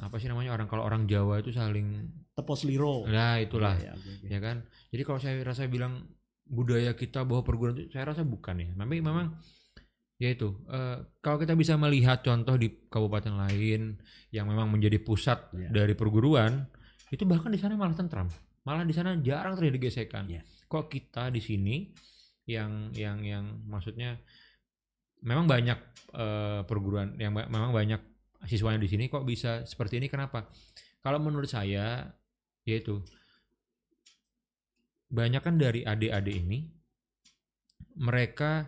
apa 0.00 0.18
sih 0.18 0.26
namanya 0.26 0.50
orang 0.52 0.66
kalau 0.66 0.82
orang 0.82 1.06
Jawa 1.06 1.38
itu 1.38 1.54
saling 1.54 2.10
Tepos 2.34 2.66
Liro. 2.66 3.06
nah 3.06 3.38
itulah 3.38 3.78
Ya, 3.78 3.94
ya, 3.94 4.36
ya 4.36 4.38
kan 4.42 4.56
jadi 4.90 5.02
kalau 5.06 5.18
saya 5.22 5.38
rasa 5.40 5.70
bilang 5.70 6.04
budaya 6.44 6.92
kita 6.98 7.22
bahwa 7.24 7.40
perguruan 7.46 7.78
itu 7.78 7.94
saya 7.94 8.10
rasa 8.10 8.20
bukan 8.26 8.58
ya 8.58 8.68
tapi 8.74 8.98
memang 9.00 9.32
ya 9.32 9.63
itu 10.30 10.48
eh, 10.66 10.98
kalau 11.20 11.36
kita 11.36 11.52
bisa 11.52 11.76
melihat 11.76 12.24
contoh 12.24 12.56
di 12.56 12.72
kabupaten 12.88 13.34
lain 13.36 14.00
yang 14.32 14.48
memang 14.48 14.72
menjadi 14.72 14.96
pusat 14.98 15.52
Ya. 15.52 15.68
dari 15.68 15.92
perguruan 15.92 16.64
itu 17.12 17.22
bahkan 17.24 17.52
di 17.52 17.60
sana 17.60 17.76
malah 17.76 17.92
tentram 17.92 18.26
malah 18.64 18.82
di 18.82 18.90
sana 18.90 19.12
jarang 19.20 19.54
terjadi 19.54 19.78
gesekan 19.84 20.24
Ya. 20.26 20.40
kok 20.64 20.88
kita 20.88 21.28
di 21.28 21.38
sini 21.38 21.76
yang 22.44 22.92
yang 22.92 23.20
yang 23.20 23.44
maksudnya 23.66 24.16
memang 25.20 25.44
banyak 25.44 25.78
eh, 26.12 26.60
perguruan 26.64 27.16
yang 27.16 27.32
ba- 27.32 27.48
memang 27.48 27.72
banyak 27.72 28.00
siswanya 28.44 28.76
di 28.78 28.88
sini 28.88 29.08
kok 29.08 29.24
bisa 29.24 29.64
seperti 29.64 29.96
ini 30.00 30.08
kenapa 30.08 30.44
kalau 31.00 31.20
menurut 31.20 31.48
saya 31.48 32.12
yaitu 32.64 33.00
banyak 35.08 35.40
kan 35.40 35.56
dari 35.56 35.84
adik-adik 35.84 36.34
ini 36.34 36.58
mereka 37.94 38.66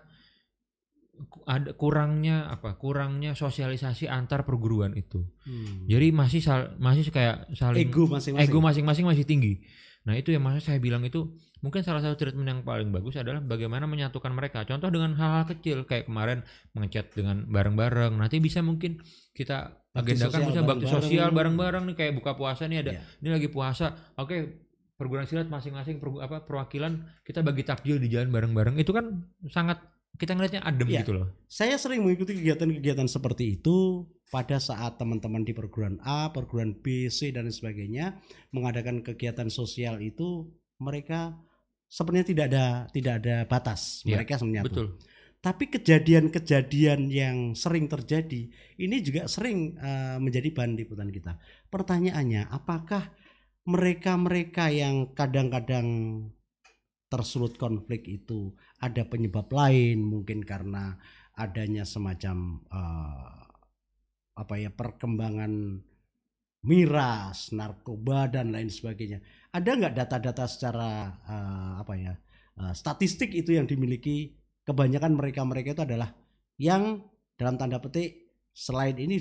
ada 1.45 1.73
kurangnya 1.73 2.47
apa 2.47 2.75
kurangnya 2.75 3.33
sosialisasi 3.33 4.07
antar 4.07 4.43
perguruan 4.43 4.93
itu. 4.93 5.25
Hmm. 5.43 5.85
jadi 5.85 6.11
masih 6.11 6.41
sal- 6.41 6.75
masih 6.77 7.09
kayak 7.09 7.49
saling 7.53 7.83
ego 7.83 8.05
masing-masing. 8.07 8.45
ego 8.45 8.59
masing-masing 8.59 9.05
masih 9.07 9.25
tinggi. 9.25 9.65
Nah 10.03 10.15
itu 10.15 10.31
yang 10.31 10.41
maksud 10.41 10.63
saya 10.63 10.79
bilang 10.79 11.03
itu 11.03 11.35
mungkin 11.59 11.83
salah 11.83 11.99
satu 11.99 12.15
treatment 12.17 12.47
yang 12.47 12.61
paling 12.63 12.89
bagus 12.89 13.17
adalah 13.17 13.41
bagaimana 13.41 13.85
menyatukan 13.85 14.31
mereka. 14.31 14.63
Contoh 14.63 14.87
dengan 14.87 15.15
hal-hal 15.15 15.49
kecil 15.49 15.83
kayak 15.83 16.07
kemarin 16.07 16.47
mengechat 16.71 17.11
dengan 17.11 17.43
bareng-bareng. 17.45 18.15
Nanti 18.15 18.39
bisa 18.39 18.61
mungkin 18.61 19.03
kita 19.33 19.75
Bakti 19.89 20.15
agendakan 20.15 20.41
bisa 20.47 20.61
bakti 20.63 20.87
sosial 20.87 21.29
bareng-bareng 21.31 21.83
nih 21.87 21.97
kayak 21.97 22.13
buka 22.15 22.35
puasa 22.35 22.67
nih 22.67 22.79
ada 22.81 22.93
Iya. 22.93 23.03
ini 23.19 23.29
lagi 23.33 23.49
puasa. 23.49 23.87
Oke 24.15 24.63
perguruan 24.95 25.25
silat 25.25 25.47
masing-masing 25.47 25.99
pergu- 25.99 26.21
apa 26.21 26.41
perwakilan 26.41 26.93
kita 27.21 27.41
bagi 27.41 27.63
takjil 27.63 27.97
di 27.97 28.07
jalan 28.07 28.29
bareng-bareng. 28.29 28.77
Itu 28.77 28.93
kan 28.93 29.11
sangat 29.47 29.81
kita 30.17 30.33
ngelihatnya 30.33 30.65
adem 30.65 30.89
Iya. 30.89 31.01
gitu 31.05 31.13
loh 31.17 31.27
Saya 31.47 31.77
sering 31.77 32.03
mengikuti 32.03 32.35
kegiatan-kegiatan 32.35 33.07
seperti 33.07 33.61
itu 33.61 34.05
pada 34.27 34.59
saat 34.59 34.99
teman-teman 34.99 35.47
di 35.47 35.55
perguruan 35.55 36.03
A, 36.03 36.35
perguruan 36.35 36.75
B, 36.75 37.07
C 37.09 37.31
dan 37.31 37.47
sebagainya 37.47 38.19
mengadakan 38.51 39.01
kegiatan 39.01 39.47
sosial 39.47 40.03
itu 40.03 40.51
mereka 40.83 41.39
sebenarnya 41.87 42.27
tidak 42.35 42.45
ada 42.51 42.67
tidak 42.91 43.13
ada 43.23 43.37
batas. 43.47 44.03
Iya, 44.03 44.19
Mereka 44.19 44.43
menyatu. 44.43 44.67
betul 44.67 44.89
Tapi 45.37 45.65
kejadian-kejadian 45.71 47.07
yang 47.07 47.55
sering 47.55 47.87
terjadi 47.87 48.51
ini 48.83 48.97
juga 48.99 49.31
sering 49.31 49.79
eh, 49.79 50.19
menjadi 50.19 50.51
bahan 50.51 50.75
liputan 50.75 51.07
kita. 51.07 51.39
Pertanyaannya, 51.71 52.51
apakah 52.51 53.15
mereka-mereka 53.67 54.71
yang 54.71 55.15
kadang-kadang 55.15 55.87
tersulut 57.07 57.55
konflik 57.55 58.07
itu 58.11 58.51
ada 58.83 59.07
penyebab 59.07 59.47
lain 59.51 60.03
mungkin 60.03 60.43
karena 60.43 60.99
adanya 61.39 61.87
semacam 61.87 62.61
eh, 62.67 63.43
apa 64.37 64.55
ya 64.61 64.71
perkembangan 64.73 65.81
miras, 66.67 67.55
narkoba 67.55 68.27
dan 68.27 68.51
lain 68.51 68.69
sebagainya. 68.69 69.23
Ada 69.55 69.71
nggak 69.71 69.95
data-data 69.95 70.45
secara 70.51 70.91
eh, 71.23 71.73
apa 71.81 71.95
ya 71.95 72.15
eh, 72.59 72.75
statistik 72.75 73.31
itu 73.33 73.55
yang 73.55 73.71
dimiliki 73.71 74.35
kebanyakan 74.67 75.15
mereka-mereka 75.15 75.79
itu 75.79 75.83
adalah 75.87 76.11
yang 76.59 77.07
dalam 77.39 77.55
tanda 77.61 77.79
petik 77.79 78.27
selain 78.51 78.97
ini 78.97 79.21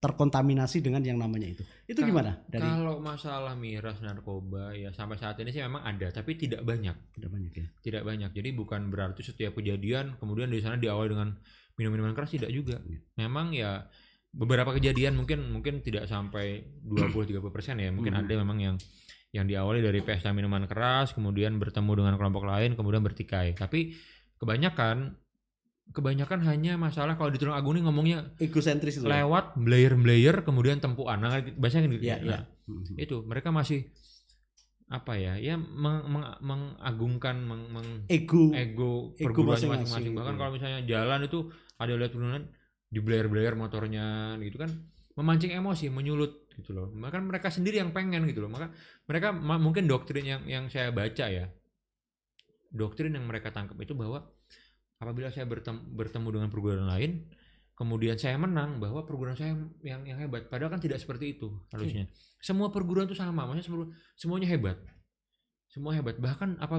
terkontaminasi 0.00 0.80
dengan 0.80 1.04
yang 1.04 1.20
namanya 1.20 1.52
itu. 1.52 1.62
Itu 1.84 2.00
Ka- 2.00 2.08
gimana 2.08 2.40
dari 2.48 2.64
Kalau 2.64 2.98
masalah 2.98 3.52
miras 3.52 4.00
narkoba 4.00 4.72
ya 4.72 4.90
sampai 4.90 5.14
saat 5.14 5.36
ini 5.38 5.52
sih 5.52 5.60
memang 5.60 5.84
ada, 5.84 6.08
tapi 6.08 6.34
tidak 6.34 6.64
banyak, 6.64 6.96
Tidak 7.12 7.28
banyak 7.28 7.52
ya. 7.52 7.66
tidak 7.84 8.02
banyak. 8.02 8.30
Jadi 8.32 8.48
bukan 8.50 8.88
berarti 8.88 9.20
setiap 9.20 9.52
kejadian 9.54 10.16
kemudian 10.16 10.48
di 10.48 10.58
sana 10.58 10.80
diawali 10.80 11.12
dengan 11.12 11.36
minum-minuman 11.76 12.16
keras 12.16 12.32
tidak 12.32 12.48
juga. 12.48 12.80
Iya. 12.80 12.98
Memang 13.20 13.52
ya 13.52 13.84
beberapa 14.32 14.72
kejadian 14.72 15.20
mungkin 15.20 15.52
mungkin 15.52 15.84
tidak 15.84 16.08
sampai 16.08 16.64
20-30 16.80 17.52
persen 17.52 17.76
ya. 17.76 17.92
Mungkin 17.92 18.16
Mhm. 18.16 18.20
ada 18.24 18.34
memang 18.40 18.58
yang 18.58 18.76
yang 19.30 19.46
diawali 19.46 19.78
dari 19.78 20.00
pesta 20.00 20.32
minuman 20.32 20.66
keras, 20.66 21.12
kemudian 21.12 21.54
bertemu 21.54 21.92
dengan 22.02 22.14
kelompok 22.18 22.48
lain, 22.48 22.74
kemudian 22.74 22.98
bertikai. 22.98 23.54
Tapi 23.54 23.94
kebanyakan 24.40 25.12
kebanyakan 25.90 26.46
hanya 26.46 26.78
masalah 26.78 27.18
kalau 27.18 27.34
di 27.34 27.38
Tulung 27.38 27.54
Agung 27.54 27.74
ini 27.74 27.82
ngomongnya 27.82 28.30
Egosentris 28.38 29.02
itu. 29.02 29.06
ya? 29.06 29.22
lewat 29.26 29.58
blayer-blayer 29.58 30.46
kemudian 30.46 30.78
tempuan. 30.78 31.18
Nah, 31.18 31.42
bahasanya 31.58 31.90
gitu. 31.90 32.06
Nah, 32.06 32.18
iya. 32.22 32.38
Mhm. 32.70 32.94
itu 32.98 33.16
mereka 33.26 33.50
masih 33.50 33.90
apa 34.90 35.14
ya 35.14 35.38
ya 35.38 35.54
meng- 35.54 36.06
meng- 36.10 36.38
mengagungkan 36.42 37.38
meng, 37.38 37.70
meng- 37.70 38.06
Ego. 38.10 38.50
ego 38.50 39.14
Ego 39.14 39.22
perguruannya 39.30 39.86
masing-masing, 39.86 40.18
bahkan 40.18 40.34
iya. 40.34 40.40
kalau 40.42 40.50
misalnya 40.50 40.80
jalan 40.82 41.20
itu 41.30 41.38
ada 41.78 41.92
lihat 41.94 42.10
perguruan 42.10 42.44
di 42.90 42.98
blayer 42.98 43.30
blayer 43.30 43.54
motornya 43.54 44.34
gitu 44.42 44.58
kan 44.58 44.70
memancing 45.14 45.54
emosi 45.54 45.94
menyulut 45.94 46.50
gitu 46.58 46.74
loh 46.74 46.90
bahkan 46.98 47.22
mereka 47.22 47.54
sendiri 47.54 47.78
yang 47.78 47.94
pengen 47.94 48.26
gitu 48.26 48.42
loh 48.42 48.50
maka 48.50 48.74
mereka 49.06 49.30
mungkin 49.34 49.86
doktrin 49.86 50.26
yang 50.26 50.42
yang 50.50 50.66
saya 50.66 50.90
baca 50.90 51.30
ya 51.30 51.46
doktrin 52.74 53.14
yang 53.14 53.30
mereka 53.30 53.54
tangkap 53.54 53.78
itu 53.78 53.94
bahwa 53.94 54.26
apabila 55.00 55.32
saya 55.32 55.48
bertemu, 55.48 55.80
bertemu 55.96 56.28
dengan 56.28 56.48
perguruan 56.52 56.86
lain 56.86 57.24
kemudian 57.80 58.12
saya 58.20 58.36
menang 58.36 58.76
bahwa 58.76 59.08
perguruan 59.08 59.32
saya 59.32 59.56
yang 59.80 60.04
yang 60.04 60.20
hebat. 60.20 60.52
Padahal 60.52 60.76
kan 60.76 60.84
tidak 60.84 61.00
seperti 61.00 61.40
itu 61.40 61.48
harusnya. 61.72 62.04
Semua 62.36 62.68
perguruan 62.68 63.08
itu 63.08 63.16
sama 63.16 63.48
maksudnya 63.48 63.64
semua, 63.64 63.84
semuanya 64.20 64.48
hebat. 64.52 64.76
Semua 65.72 65.96
hebat. 65.96 66.20
Bahkan 66.20 66.60
apa 66.60 66.76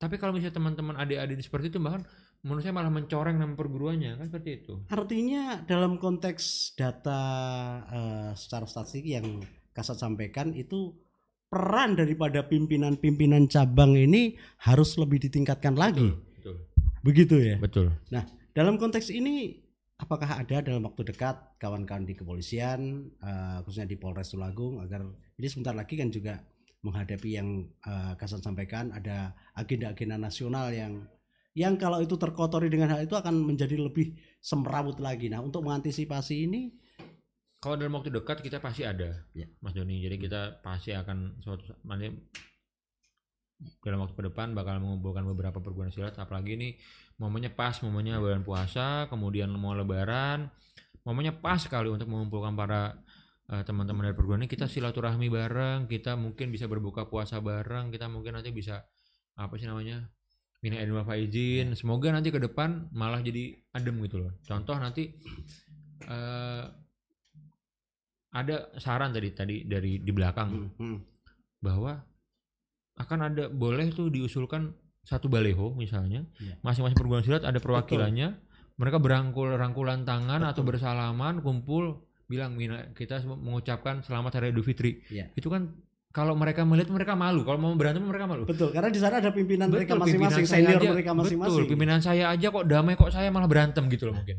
tapi 0.00 0.16
kalau 0.16 0.32
misalnya 0.32 0.56
teman-teman 0.56 0.96
adik-adik 0.96 1.44
seperti 1.44 1.68
itu 1.68 1.82
bahkan 1.82 2.08
menurut 2.40 2.64
saya 2.64 2.72
malah 2.72 2.88
mencoreng 2.88 3.36
nama 3.36 3.52
perguruannya 3.52 4.16
kan 4.16 4.24
seperti 4.32 4.64
itu. 4.64 4.74
Artinya 4.88 5.60
dalam 5.68 6.00
konteks 6.00 6.72
data 6.72 7.20
eh, 7.92 8.30
secara 8.32 8.64
statistik 8.64 9.04
yang 9.04 9.44
Kasat 9.76 9.94
sampaikan 9.94 10.50
itu 10.58 10.90
peran 11.46 11.94
daripada 11.94 12.42
pimpinan-pimpinan 12.42 13.46
cabang 13.46 13.94
ini 13.94 14.34
harus 14.66 14.98
lebih 14.98 15.22
ditingkatkan 15.22 15.78
lagi. 15.78 16.10
betul 16.10 16.27
Begitu 17.06 17.36
ya. 17.38 17.56
betul 17.60 17.94
Dalam 18.58 18.74
konteks 18.74 19.14
ini 19.14 19.54
apakah 20.02 20.42
ada 20.42 20.58
dalam 20.62 20.82
waktu 20.82 21.14
dekat 21.14 21.58
kawan-kawan 21.62 22.02
di 22.02 22.14
kepolisian 22.18 23.06
eh, 23.22 23.58
khususnya 23.62 23.86
di 23.86 23.94
Polres 23.98 24.34
Tulungagung 24.34 24.82
agar 24.82 25.06
ini 25.38 25.46
sebentar 25.46 25.74
lagi 25.74 25.94
kan 25.94 26.10
juga 26.10 26.42
menghadapi 26.82 27.30
yang 27.38 27.66
eh, 27.86 28.12
Kasat 28.18 28.42
sampaikan 28.42 28.94
ada 28.94 29.34
agenda-agenda 29.54 30.18
nasional 30.18 30.74
yang 30.74 31.06
yang 31.54 31.74
kalau 31.74 31.98
itu 31.98 32.14
terkotori 32.14 32.70
dengan 32.70 32.94
hal 32.94 33.02
itu 33.02 33.18
akan 33.18 33.42
menjadi 33.42 33.74
lebih 33.74 34.14
semrawut 34.38 35.02
lagi. 35.02 35.26
Nah, 35.26 35.42
untuk 35.42 35.66
mengantisipasi 35.66 36.46
ini 36.46 36.70
kalau 37.58 37.74
dalam 37.74 37.98
waktu 37.98 38.14
dekat 38.14 38.38
kita 38.38 38.62
pasti 38.62 38.86
ada 38.86 39.26
Ya. 39.34 39.50
Mas 39.58 39.74
Doni 39.74 39.98
jadi 39.98 40.14
kita 40.14 40.62
pasti 40.62 40.94
akan 40.94 41.42
suatu 41.42 41.74
nanti 41.82 42.10
dalam 43.82 44.06
waktu 44.06 44.14
ke 44.14 44.24
depan 44.30 44.54
bakal 44.54 44.78
mengumpulkan 44.78 45.26
beberapa 45.26 45.58
perguruan 45.58 45.90
silat 45.90 46.14
apalagi 46.14 46.54
ini 46.54 46.68
momennya 47.18 47.50
pas 47.50 47.74
momennya 47.82 48.22
bulan 48.22 48.46
puasa 48.46 49.10
kemudian 49.10 49.50
mau 49.50 49.74
lebaran 49.74 50.46
momennya 51.08 51.40
pas 51.40 51.56
sekali 51.56 51.88
untuk 51.88 52.04
mengumpulkan 52.12 52.52
para 52.52 52.92
eh, 53.48 53.64
teman-teman 53.64 54.12
dari 54.12 54.16
perguruan 54.16 54.44
ini. 54.44 54.50
Kita 54.52 54.68
silaturahmi 54.68 55.32
bareng 55.32 55.88
kita 55.88 56.20
mungkin 56.20 56.52
bisa 56.52 56.68
berbuka 56.68 57.08
puasa 57.08 57.40
bareng 57.40 57.88
kita 57.88 58.12
mungkin 58.12 58.36
nanti 58.36 58.52
bisa 58.52 58.84
apa 59.40 59.56
sih 59.56 59.64
namanya 59.64 60.04
Mina 60.60 60.76
Edwin 60.84 61.08
Faizin. 61.08 61.72
Semoga 61.72 62.12
nanti 62.12 62.28
ke 62.28 62.36
depan 62.36 62.92
malah 62.92 63.24
jadi 63.24 63.56
adem 63.72 63.96
gitu 64.04 64.20
loh. 64.20 64.36
Contoh 64.44 64.76
nanti 64.76 65.16
eh, 66.04 66.64
ada 68.28 68.56
saran 68.76 69.16
tadi 69.16 69.28
tadi 69.32 69.56
dari 69.64 70.04
di 70.04 70.12
belakang 70.12 70.52
hmm, 70.52 70.70
hmm, 70.76 70.98
bahwa 71.64 71.96
akan 72.98 73.18
ada 73.24 73.44
boleh 73.46 73.88
tuh 73.88 74.08
diusulkan 74.08 74.74
satu 75.00 75.26
baleho 75.26 75.72
misalnya 75.72 76.26
Iya. 76.36 76.58
masing-masing 76.60 76.94
perguruan 76.94 77.22
silat 77.22 77.42
ada 77.42 77.56
perwakilannya 77.56 78.36
mereka 78.74 78.98
berangkul 78.98 79.48
rangkulan 79.50 80.02
tangan 80.02 80.42
atau 80.42 80.60
Betul. 80.60 80.68
bersalaman 80.68 81.40
kumpul 81.40 82.02
bilang 82.24 82.52
"Mina, 82.52 82.92
kita 82.92 83.18
mengucapkan 83.24 84.02
selamat 84.02 84.36
hari 84.36 84.46
Idul 84.50 84.62
Fitri 84.62 85.00
Iya. 85.08 85.32
itu 85.32 85.48
kan 85.48 85.72
kalau 86.08 86.34
mereka 86.34 86.60
melihat 86.62 86.88
mereka 86.88 87.14
malu 87.14 87.40
kalau 87.40 87.56
mau 87.58 87.72
berantem 87.72 88.02
mereka 88.02 88.26
malu 88.26 88.42
betul 88.42 88.68
karena 88.68 88.88
di 88.88 88.98
sana 88.98 89.16
ada 89.18 89.30
pimpinan 89.30 89.68
mereka 89.68 89.92
Betul, 89.92 90.02
masing-masing 90.04 90.18
pimpinan 90.36 90.50
saya 90.50 90.60
senior 90.60 90.80
aja- 90.80 90.92
mereka 90.92 91.12
masing-masing. 91.14 91.54
betul 91.54 91.64
pimpinan 91.66 92.00
saya 92.00 92.24
aja 92.28 92.46
kok 92.48 92.64
damai 92.64 92.94
kok 92.94 93.10
saya 93.10 93.28
malah 93.28 93.46
berantem 93.46 93.84
gitu 93.88 94.04
loh 94.06 94.16
mungkin 94.16 94.36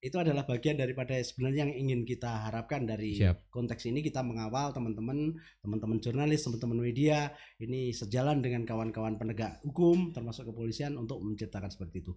itu 0.00 0.16
adalah 0.16 0.48
bagian 0.48 0.80
daripada 0.80 1.12
sebenarnya 1.20 1.68
yang 1.68 1.74
ingin 1.76 2.00
kita 2.08 2.48
harapkan 2.48 2.88
dari 2.88 3.20
Siap. 3.20 3.52
konteks 3.52 3.84
ini. 3.84 4.00
Kita 4.00 4.24
mengawal 4.24 4.72
teman-teman 4.72 5.36
teman-teman 5.60 6.00
jurnalis 6.00 6.40
teman-teman 6.40 6.80
media 6.80 7.28
ini 7.60 7.92
sejalan 7.92 8.40
dengan 8.40 8.64
kawan-kawan 8.64 9.20
penegak 9.20 9.60
hukum 9.60 10.16
termasuk 10.16 10.48
kepolisian 10.48 10.96
untuk 10.96 11.20
menciptakan 11.20 11.68
seperti 11.68 12.00
itu. 12.00 12.12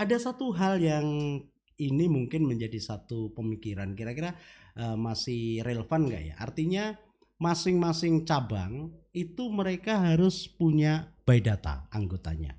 Ada 0.00 0.32
satu 0.32 0.56
hal 0.56 0.80
yang 0.80 1.06
ini 1.78 2.08
mungkin 2.08 2.48
menjadi 2.48 2.80
satu 2.80 3.36
pemikiran. 3.36 3.92
Kira-kira 3.92 4.32
eh, 4.80 4.96
masih 4.96 5.60
relevan 5.60 6.08
nggak 6.08 6.22
ya? 6.32 6.34
Artinya 6.40 6.96
masing-masing 7.38 8.24
cabang 8.24 8.88
itu 9.12 9.52
mereka 9.52 10.00
harus 10.00 10.48
punya 10.48 11.12
data 11.28 11.86
anggotanya 11.92 12.56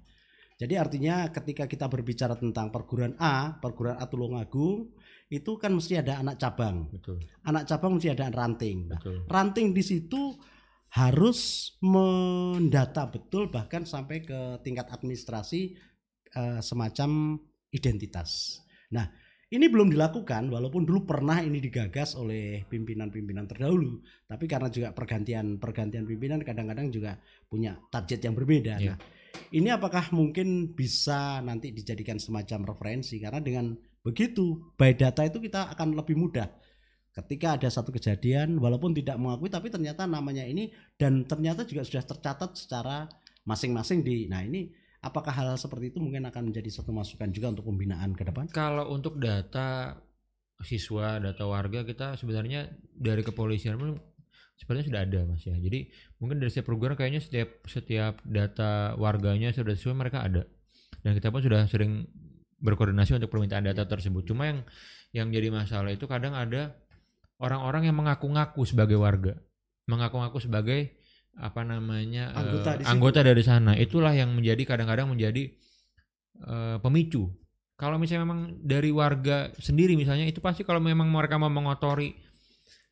jadi 0.60 0.76
artinya 0.76 1.32
ketika 1.32 1.72
kita 1.72 1.88
berbicara 1.88 2.36
tentang 2.36 2.68
perguruan 2.68 3.16
A, 3.16 3.56
perguruan 3.64 3.96
A 3.96 4.06
Tulungagung, 4.12 4.92
itu 5.32 5.56
kan 5.56 5.72
mesti 5.72 6.04
ada 6.04 6.20
anak 6.20 6.36
cabang. 6.36 6.92
betul 6.92 7.24
Anak 7.48 7.64
cabang 7.64 7.96
mesti 7.96 8.12
ada 8.12 8.28
ranting. 8.28 8.92
Nah, 8.92 9.00
betul 9.00 9.24
ranting 9.32 9.72
di 9.72 9.80
situ 9.80 10.36
harus 10.90 11.72
mendata 11.86 13.08
betul 13.08 13.48
bahkan 13.48 13.88
sampai 13.88 14.26
ke 14.26 14.60
tingkat 14.60 14.92
administrasi 14.92 15.80
eh, 16.36 16.60
semacam 16.60 17.40
identitas. 17.72 18.60
Nah, 18.92 19.08
ini 19.54 19.70
belum 19.72 19.94
dilakukan 19.94 20.50
walaupun 20.52 20.84
dulu 20.84 21.08
pernah 21.08 21.40
ini 21.40 21.64
digagas 21.64 22.20
oleh 22.20 22.68
pimpinan-pimpinan 22.68 23.48
terdahulu, 23.48 24.04
tapi 24.28 24.44
karena 24.44 24.68
juga 24.68 24.92
pergantian 24.92 25.56
pergantian 25.56 26.04
pimpinan 26.04 26.44
kadang-kadang 26.44 26.92
juga 26.92 27.16
punya 27.48 27.80
target 27.88 28.28
yang 28.28 28.36
berbeda. 28.36 28.76
Iya. 28.82 28.98
Nah, 28.98 29.19
ini 29.50 29.70
apakah 29.74 30.14
mungkin 30.14 30.74
bisa 30.78 31.42
nanti 31.42 31.74
dijadikan 31.74 32.22
semacam 32.22 32.74
referensi? 32.74 33.18
Karena 33.18 33.42
dengan 33.42 33.74
begitu 34.06 34.74
by 34.78 34.94
data 34.94 35.26
itu 35.26 35.42
kita 35.42 35.74
akan 35.74 35.98
lebih 35.98 36.16
mudah. 36.18 36.48
Ketika 37.10 37.58
ada 37.58 37.68
satu 37.68 37.90
kejadian 37.90 38.62
walaupun 38.62 38.94
tidak 38.94 39.18
mengakui 39.18 39.50
tapi 39.50 39.74
ternyata 39.74 40.06
namanya 40.06 40.46
ini 40.46 40.70
dan 40.96 41.26
ternyata 41.26 41.66
juga 41.66 41.82
sudah 41.84 42.06
tercatat 42.06 42.54
secara 42.56 43.10
masing-masing 43.44 44.06
di 44.06 44.30
nah 44.30 44.46
ini 44.46 44.70
apakah 45.02 45.34
hal 45.34 45.58
seperti 45.58 45.96
itu 45.96 46.00
mungkin 46.00 46.30
akan 46.30 46.54
menjadi 46.54 46.70
satu 46.70 46.94
masukan 46.94 47.34
juga 47.34 47.58
untuk 47.58 47.66
pembinaan 47.74 48.14
ke 48.14 48.24
depan? 48.24 48.46
Kalau 48.54 48.94
untuk 48.94 49.18
data 49.18 49.98
siswa, 50.62 51.18
data 51.18 51.44
warga 51.48 51.88
kita 51.88 52.20
sebenarnya 52.20 52.68
dari 52.94 53.24
kepolisian 53.24 53.80
pun 53.80 53.96
sebenarnya 54.60 54.86
sudah 54.92 55.02
ada 55.08 55.20
mas 55.26 55.42
ya. 55.48 55.56
Jadi 55.56 55.90
mungkin 56.20 56.38
dari 56.44 56.52
setiap 56.52 56.68
perguruan 56.70 57.00
kayaknya 57.00 57.24
setiap 57.24 57.64
setiap 57.66 58.20
data 58.28 58.94
warganya 59.00 59.56
sudah 59.56 59.74
sesuai 59.74 59.96
mereka 59.96 60.22
ada. 60.28 60.44
Dan 61.00 61.16
kita 61.16 61.32
pun 61.32 61.40
sudah 61.40 61.64
sering 61.72 62.04
berkoordinasi 62.60 63.16
untuk 63.16 63.32
permintaan 63.32 63.72
data 63.72 63.88
tersebut. 63.88 64.28
Cuma 64.28 64.52
yang 64.52 64.60
yang 65.16 65.28
jadi 65.32 65.50
masalah 65.50 65.90
itu 65.96 66.06
kadang 66.06 66.36
ada 66.36 66.76
orang-orang 67.40 67.88
yang 67.88 67.96
mengaku-ngaku 67.98 68.68
sebagai 68.68 69.00
warga, 69.00 69.40
mengaku-ngaku 69.88 70.44
sebagai 70.44 71.00
apa 71.40 71.64
namanya 71.64 72.36
eh, 72.36 72.40
Anggota 72.44 72.70
situ. 72.76 72.90
anggota 72.92 73.20
dari 73.24 73.44
sana. 73.48 73.72
Itulah 73.80 74.12
yang 74.12 74.36
menjadi 74.36 74.76
kadang-kadang 74.76 75.08
menjadi 75.08 75.56
eh, 76.46 76.78
pemicu. 76.84 77.32
Kalau 77.80 77.96
misalnya 77.96 78.28
memang 78.28 78.60
dari 78.60 78.92
warga 78.92 79.56
sendiri 79.56 79.96
misalnya 79.96 80.28
itu 80.28 80.44
pasti 80.44 80.68
kalau 80.68 80.84
memang 80.84 81.08
mereka 81.08 81.40
mau 81.40 81.48
mengotori 81.48 82.12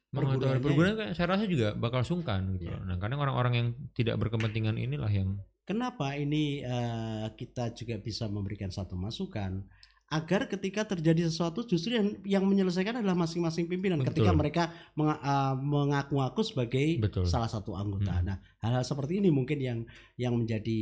Perguruannya, 0.07 0.63
perguruan 0.63 0.95
kan 0.95 1.07
saya 1.11 1.27
rasa 1.35 1.43
juga 1.45 1.75
bakal 1.75 2.01
sungkan 2.07 2.55
gitu. 2.55 2.71
Loh. 2.71 2.79
Nah, 2.87 2.95
kadang 2.95 3.19
orang-orang 3.19 3.53
yang 3.59 3.67
tidak 3.91 4.15
berkepentingan 4.17 4.79
inilah 4.79 5.11
yang 5.11 5.35
kenapa 5.67 6.15
ini 6.15 6.63
eh, 6.63 7.27
kita 7.35 7.75
juga 7.75 7.99
bisa 7.99 8.31
memberikan 8.31 8.71
satu 8.71 8.95
masukan 8.95 9.67
agar 10.07 10.47
ketika 10.47 10.87
terjadi 10.87 11.27
sesuatu 11.27 11.67
justru 11.67 11.99
yang, 11.99 12.15
yang 12.23 12.43
menyelesaikan 12.47 13.03
adalah 13.03 13.19
masing-masing 13.19 13.67
pimpinan 13.67 13.99
Betul. 13.99 14.23
ketika 14.23 14.31
mereka 14.31 14.63
menga- 14.95 15.19
uh, 15.19 15.55
mengaku-ngaku 15.59 16.41
sebagai 16.47 17.03
Betul. 17.03 17.27
salah 17.27 17.51
satu 17.51 17.75
anggota. 17.75 18.15
Hmm. 18.15 18.31
Nah, 18.31 18.37
hal-hal 18.63 18.87
seperti 18.87 19.19
ini 19.19 19.27
mungkin 19.35 19.59
yang 19.59 19.79
yang 20.15 20.31
menjadi 20.39 20.79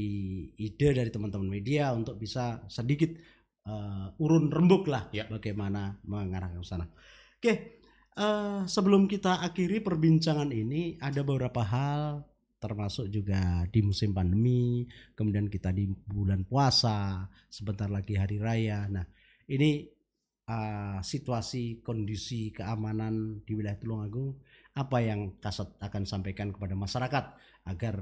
ide 0.53 0.87
dari 0.93 1.09
teman-teman 1.09 1.49
media 1.49 1.89
untuk 1.97 2.21
bisa 2.21 2.61
sedikit 2.69 3.17
uh, 3.65 4.13
urun 4.21 4.53
rembuk 4.53 4.85
lah 4.85 5.09
Ya. 5.09 5.25
bagaimana 5.25 5.97
mengarah 6.05 6.53
ke 6.53 6.61
sana. 6.61 6.85
Oke, 7.41 7.74
eh, 8.15 8.61
sebelum 8.67 9.07
kita 9.07 9.43
akhiri 9.43 9.83
perbincangan 9.83 10.49
ini 10.51 10.99
ada 10.99 11.21
beberapa 11.21 11.61
hal 11.63 12.23
termasuk 12.65 13.13
juga 13.13 13.67
di 13.69 13.85
musim 13.85 14.09
pandemi, 14.09 14.89
kemudian 15.13 15.45
kita 15.45 15.69
di 15.69 15.85
bulan 15.85 16.41
puasa, 16.49 17.29
sebentar 17.45 17.85
lagi 17.85 18.17
hari 18.17 18.41
raya. 18.41 18.89
Nah, 18.89 19.05
ini 19.45 19.85
uh, 20.49 20.97
situasi 21.05 21.85
kondisi 21.85 22.49
keamanan 22.49 23.45
di 23.45 23.53
wilayah 23.53 23.77
Tulungagung 23.77 24.41
apa 24.75 24.97
yang 24.99 25.37
Kasat 25.37 25.77
akan 25.77 26.03
sampaikan 26.09 26.49
kepada 26.49 26.73
masyarakat 26.73 27.25
agar 27.69 27.95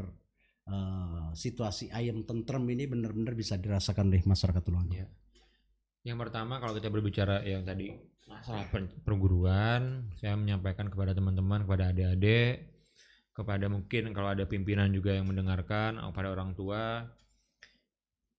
uh, 0.71 1.29
situasi 1.35 1.91
ayam 1.91 2.23
tentrem 2.23 2.63
ini 2.71 2.87
benar-benar 2.87 3.35
bisa 3.35 3.59
dirasakan 3.59 4.15
oleh 4.15 4.23
masyarakat 4.23 4.63
Tulungagung. 4.63 4.95
Ya. 4.95 5.07
Yang 6.03 6.17
pertama 6.27 6.59
kalau 6.59 6.75
kita 6.75 6.91
berbicara 6.91 7.39
yang 7.47 7.63
tadi 7.63 7.95
masalah 8.27 8.67
per- 8.67 8.91
perguruan, 9.07 10.11
saya 10.19 10.35
menyampaikan 10.35 10.91
kepada 10.91 11.15
teman-teman, 11.15 11.63
kepada 11.63 11.95
adik-adik, 11.95 12.75
kepada 13.31 13.71
mungkin 13.71 14.11
kalau 14.11 14.35
ada 14.35 14.43
pimpinan 14.43 14.91
juga 14.91 15.15
yang 15.15 15.31
mendengarkan, 15.31 15.95
atau 15.95 16.11
pada 16.11 16.35
orang 16.35 16.51
tua, 16.59 17.07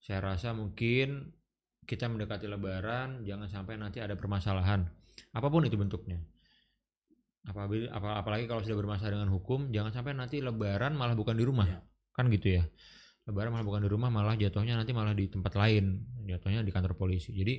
saya 0.05 0.21
rasa 0.21 0.53
mungkin 0.53 1.33
kita 1.89 2.09
mendekati 2.09 2.49
Lebaran, 2.49 3.25
jangan 3.25 3.49
sampai 3.49 3.81
nanti 3.81 4.05
ada 4.05 4.13
permasalahan, 4.13 4.85
apa 5.33 5.49
pun 5.49 5.65
itu 5.65 5.77
bentuknya. 5.81 6.21
Apabila, 7.45 7.93
apa- 7.93 8.17
apalagi 8.25 8.45
kalau 8.49 8.65
sudah 8.65 8.77
bermasalah 8.77 9.21
dengan 9.21 9.33
hukum, 9.33 9.69
jangan 9.73 9.93
sampai 9.93 10.17
nanti 10.17 10.41
Lebaran 10.41 10.97
malah 10.97 11.17
bukan 11.17 11.37
di 11.37 11.45
rumah, 11.45 11.69
Ya. 11.69 11.81
kan 12.13 12.29
gitu 12.29 12.61
ya. 12.61 12.65
Lebaran 13.25 13.57
malah 13.57 13.65
bukan 13.65 13.81
di 13.85 13.91
rumah, 13.91 14.13
malah 14.13 14.37
jatuhnya 14.37 14.77
nanti 14.77 14.93
malah 14.93 15.17
di 15.17 15.25
tempat 15.33 15.57
lain, 15.57 15.97
jatuhnya 16.29 16.61
di 16.61 16.69
kantor 16.69 16.93
polisi. 16.93 17.33
Jadi 17.33 17.57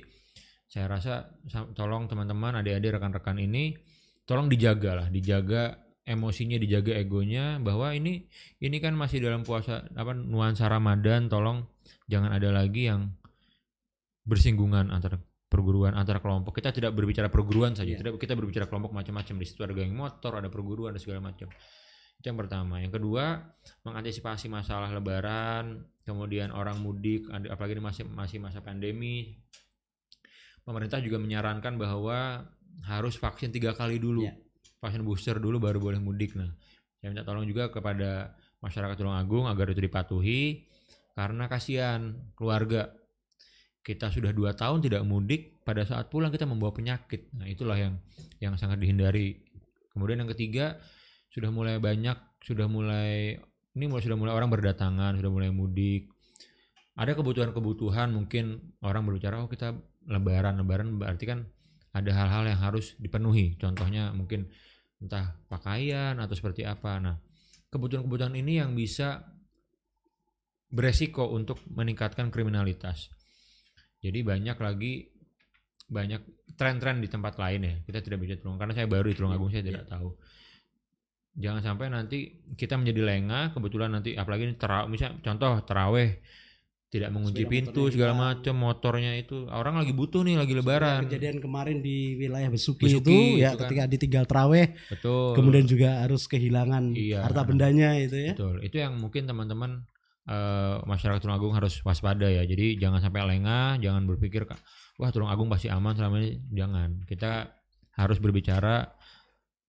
saya 0.66 0.86
rasa 0.86 1.26
sa- 1.50 1.66
tolong 1.74 2.06
teman-teman, 2.06 2.62
adik-adik, 2.62 2.94
rekan-rekan 2.98 3.38
ini, 3.42 3.74
tolong 4.22 4.46
dijaga 4.46 5.02
lah, 5.02 5.06
dijaga 5.10 5.74
emosinya, 6.06 6.54
dijaga 6.54 6.94
egonya, 6.94 7.58
bahwa 7.58 7.90
ini 7.90 8.30
ini 8.62 8.76
kan 8.78 8.94
masih 8.94 9.18
dalam 9.18 9.42
puasa 9.42 9.82
apa 9.98 10.14
nuansa 10.14 10.70
Ramadan, 10.70 11.26
tolong 11.26 11.66
jangan 12.06 12.30
ada 12.30 12.54
lagi 12.54 12.86
yang 12.86 13.10
bersinggungan 14.22 14.94
antara 14.94 15.18
perguruan 15.46 15.94
antara 15.94 16.18
kelompok. 16.18 16.58
Kita 16.58 16.74
tidak 16.74 16.94
berbicara 16.94 17.30
perguruan 17.30 17.74
saja, 17.74 17.94
Iya. 17.94 18.02
tidak 18.02 18.22
kita 18.22 18.34
berbicara 18.34 18.66
kelompok 18.66 18.94
macam-macam. 18.94 19.34
Di 19.38 19.46
situ 19.46 19.62
ada 19.62 19.74
geng 19.74 19.94
motor, 19.94 20.38
ada 20.38 20.50
perguruan, 20.50 20.94
ada 20.94 21.00
segala 21.02 21.22
macam. 21.22 21.46
Itu 22.20 22.32
yang 22.32 22.38
pertama. 22.40 22.80
Yang 22.80 23.00
kedua, 23.00 23.44
mengantisipasi 23.84 24.48
masalah 24.48 24.88
lebaran, 24.90 25.84
kemudian 26.02 26.50
orang 26.54 26.80
mudik, 26.80 27.28
apalagi 27.28 27.76
ini 27.76 27.84
masih 27.84 28.04
masih 28.08 28.38
masa 28.40 28.64
pandemi. 28.64 29.36
Pemerintah 30.66 30.98
juga 30.98 31.22
menyarankan 31.22 31.78
bahwa 31.78 32.42
harus 32.84 33.14
vaksin 33.16 33.54
tiga 33.54 33.72
kali 33.76 34.02
dulu, 34.02 34.26
Iya. 34.26 34.34
vaksin 34.82 35.02
booster 35.06 35.36
dulu 35.38 35.62
baru 35.62 35.78
boleh 35.78 36.00
mudik. 36.02 36.34
Nah, 36.34 36.50
saya 36.98 37.08
minta 37.12 37.22
tolong 37.22 37.46
juga 37.46 37.70
kepada 37.70 38.34
masyarakat 38.58 38.96
Tulungagung 38.98 39.46
agar 39.46 39.70
itu 39.70 39.80
dipatuhi, 39.84 40.66
karena 41.14 41.46
kasihan 41.46 42.18
keluarga 42.34 42.90
kita 43.86 44.10
sudah 44.10 44.34
dua 44.34 44.58
tahun 44.58 44.82
tidak 44.82 45.06
mudik, 45.06 45.62
pada 45.62 45.86
saat 45.86 46.10
pulang 46.10 46.34
kita 46.34 46.42
membawa 46.42 46.74
penyakit. 46.74 47.30
Nah, 47.38 47.46
itulah 47.46 47.78
yang 47.78 47.94
yang 48.42 48.58
sangat 48.58 48.82
dihindari. 48.82 49.46
Kemudian 49.94 50.18
yang 50.26 50.30
ketiga, 50.34 50.82
sudah 51.36 51.52
mulai 51.52 51.76
banyak, 51.76 52.16
sudah 52.40 52.64
mulai 52.64 53.36
ini 53.76 53.84
mulai 53.84 54.00
sudah 54.00 54.16
mulai 54.16 54.32
orang 54.32 54.48
berdatangan, 54.48 55.20
sudah 55.20 55.28
mulai 55.28 55.52
mudik. 55.52 56.08
Ada 56.96 57.12
kebutuhan-kebutuhan 57.12 58.08
mungkin 58.08 58.72
orang 58.80 59.04
berbicara 59.04 59.44
oh 59.44 59.52
kita 59.52 59.76
lebaran, 60.08 60.56
lebaran 60.56 60.96
berarti 60.96 61.28
kan 61.28 61.44
ada 61.92 62.08
hal-hal 62.08 62.48
yang 62.48 62.56
harus 62.56 62.96
dipenuhi. 62.96 63.60
Contohnya 63.60 64.16
mungkin 64.16 64.48
entah 64.96 65.36
pakaian 65.52 66.16
atau 66.16 66.32
seperti 66.32 66.64
apa. 66.64 66.96
Nah, 67.04 67.20
kebutuhan-kebutuhan 67.68 68.32
ini 68.32 68.64
yang 68.64 68.72
bisa 68.72 69.28
beresiko 70.72 71.28
untuk 71.36 71.60
meningkatkan 71.68 72.32
kriminalitas. 72.32 73.12
Jadi 74.00 74.24
banyak 74.24 74.56
lagi 74.56 75.12
banyak 75.86 76.50
tren-tren 76.56 77.04
di 77.04 77.12
tempat 77.12 77.36
lain 77.36 77.60
ya. 77.60 77.74
Kita 77.84 78.00
tidak 78.00 78.24
bisa 78.24 78.40
Tulung 78.40 78.56
karena 78.56 78.72
saya 78.72 78.88
baru 78.88 79.12
di 79.12 79.16
Tulungagung 79.20 79.52
saya 79.52 79.62
tidak 79.62 79.84
tahu. 79.84 80.16
Jangan 81.36 81.60
sampai 81.60 81.92
nanti 81.92 82.18
kita 82.56 82.80
menjadi 82.80 83.00
lengah, 83.04 83.52
kebetulan 83.52 83.92
nanti 83.92 84.16
apalagi 84.16 84.48
ini 84.48 84.56
terawih, 84.56 84.88
misal 84.88 85.20
contoh 85.20 85.60
terawih 85.62 86.16
tidak 86.86 87.10
mengunci 87.12 87.42
Sepeda 87.44 87.52
pintu 87.52 87.82
segala 87.90 88.14
macam 88.14 88.54
motornya 88.56 89.18
itu 89.18 89.44
orang 89.50 89.74
lagi 89.74 89.90
butuh 89.90 90.22
nih 90.22 90.38
lagi 90.38 90.54
lebaran 90.54 91.02
Kejadian 91.04 91.42
kemarin 91.42 91.82
di 91.82 92.14
wilayah 92.14 92.46
Besuki, 92.46 92.86
Besuki 92.88 93.10
itu 93.10 93.42
ya 93.42 93.52
itu 93.52 93.58
kan. 93.58 93.62
ketika 93.68 93.82
ditinggal 93.90 94.24
traweh 94.24 94.70
betul 94.88 95.34
kemudian 95.34 95.66
juga 95.66 96.06
harus 96.06 96.24
kehilangan 96.24 96.94
Iya. 96.94 97.26
harta 97.26 97.42
bendanya 97.42 97.98
itu 97.98 98.16
ya. 98.16 98.32
Betul. 98.38 98.62
Itu 98.62 98.76
yang 98.78 98.96
mungkin 98.96 99.26
teman-teman 99.26 99.82
eh, 100.30 100.76
masyarakat 100.86 101.18
Tulungagung 101.20 101.58
harus 101.58 101.82
waspada 101.82 102.30
ya. 102.30 102.46
Jadi 102.46 102.78
jangan 102.78 103.02
sampai 103.02 103.34
lengah, 103.34 103.82
jangan 103.82 104.06
berpikir 104.06 104.46
"Kak, 104.46 104.58
wah 104.96 105.10
Tulungagung 105.10 105.50
pasti 105.50 105.66
aman 105.66 105.92
selama 105.92 106.22
ini. 106.22 106.38
Jangan. 106.54 107.02
Kita 107.04 107.50
harus 107.98 108.18
berbicara 108.22 108.94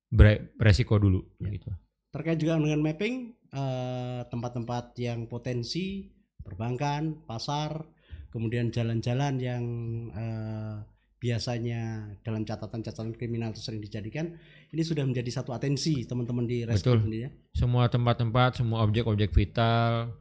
bre- 0.08 0.56
resiko 0.58 0.98
dulu 0.98 1.22
Ya. 1.40 1.52
gitu. 1.52 1.70
Terkait 2.12 2.40
juga 2.40 2.58
dengan 2.58 2.82
mapping 2.82 3.16
eh, 3.48 4.22
tempat-tempat 4.28 4.96
yang 5.00 5.28
potensi 5.28 6.08
perbankan, 6.44 7.24
pasar, 7.28 7.84
kemudian 8.32 8.72
jalan-jalan 8.72 9.36
yang 9.40 9.64
eh, 10.12 10.76
biasanya 11.18 12.14
dalam 12.22 12.46
catatan-catatan 12.46 13.18
kriminal 13.18 13.50
itu 13.50 13.58
sering 13.58 13.82
dijadikan 13.82 14.38
ini 14.70 14.86
sudah 14.86 15.02
menjadi 15.02 15.42
satu 15.42 15.50
atensi 15.50 16.06
teman-teman 16.06 16.46
di 16.46 16.62
Betul. 16.62 17.10
ini 17.10 17.26
ya. 17.26 17.30
Semua 17.58 17.90
tempat-tempat, 17.90 18.62
semua 18.62 18.86
objek-objek 18.86 19.34
vital. 19.34 20.14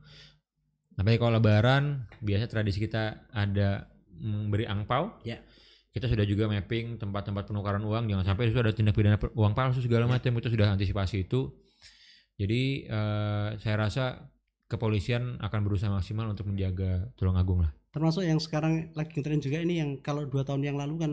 Tapi 0.96 1.20
kalau 1.20 1.36
lebaran 1.36 2.08
biasa 2.24 2.48
tradisi 2.48 2.80
kita 2.80 3.28
ada 3.28 3.84
memberi 4.16 4.64
angpau. 4.64 5.12
Ya. 5.28 5.44
Kita 5.96 6.12
sudah 6.12 6.28
juga 6.28 6.44
mapping 6.44 7.00
tempat-tempat 7.00 7.48
penukaran 7.48 7.80
uang 7.80 8.04
jangan 8.04 8.24
sampai 8.28 8.52
itu 8.52 8.60
ada 8.60 8.68
tindak 8.76 8.92
pidana 8.92 9.16
uang 9.16 9.56
palsu 9.56 9.80
segala 9.80 10.04
Ya. 10.04 10.20
macam 10.20 10.32
itu 10.36 10.52
sudah 10.52 10.76
antisipasi 10.76 11.24
itu. 11.24 11.56
Jadi 12.36 12.84
eh, 12.84 13.48
saya 13.56 13.76
rasa 13.80 14.28
kepolisian 14.68 15.40
akan 15.40 15.60
berusaha 15.64 15.88
maksimal 15.88 16.28
untuk 16.28 16.52
menjaga 16.52 17.08
Tulungagung 17.16 17.64
lah. 17.64 17.72
Termasuk 17.96 18.28
yang 18.28 18.36
sekarang 18.36 18.92
lagi 18.92 19.16
ngetren 19.16 19.40
juga 19.40 19.56
ini 19.56 19.80
yang 19.80 19.90
kalau 20.04 20.28
dua 20.28 20.44
tahun 20.44 20.68
yang 20.68 20.76
lalu 20.76 21.00
kan 21.00 21.12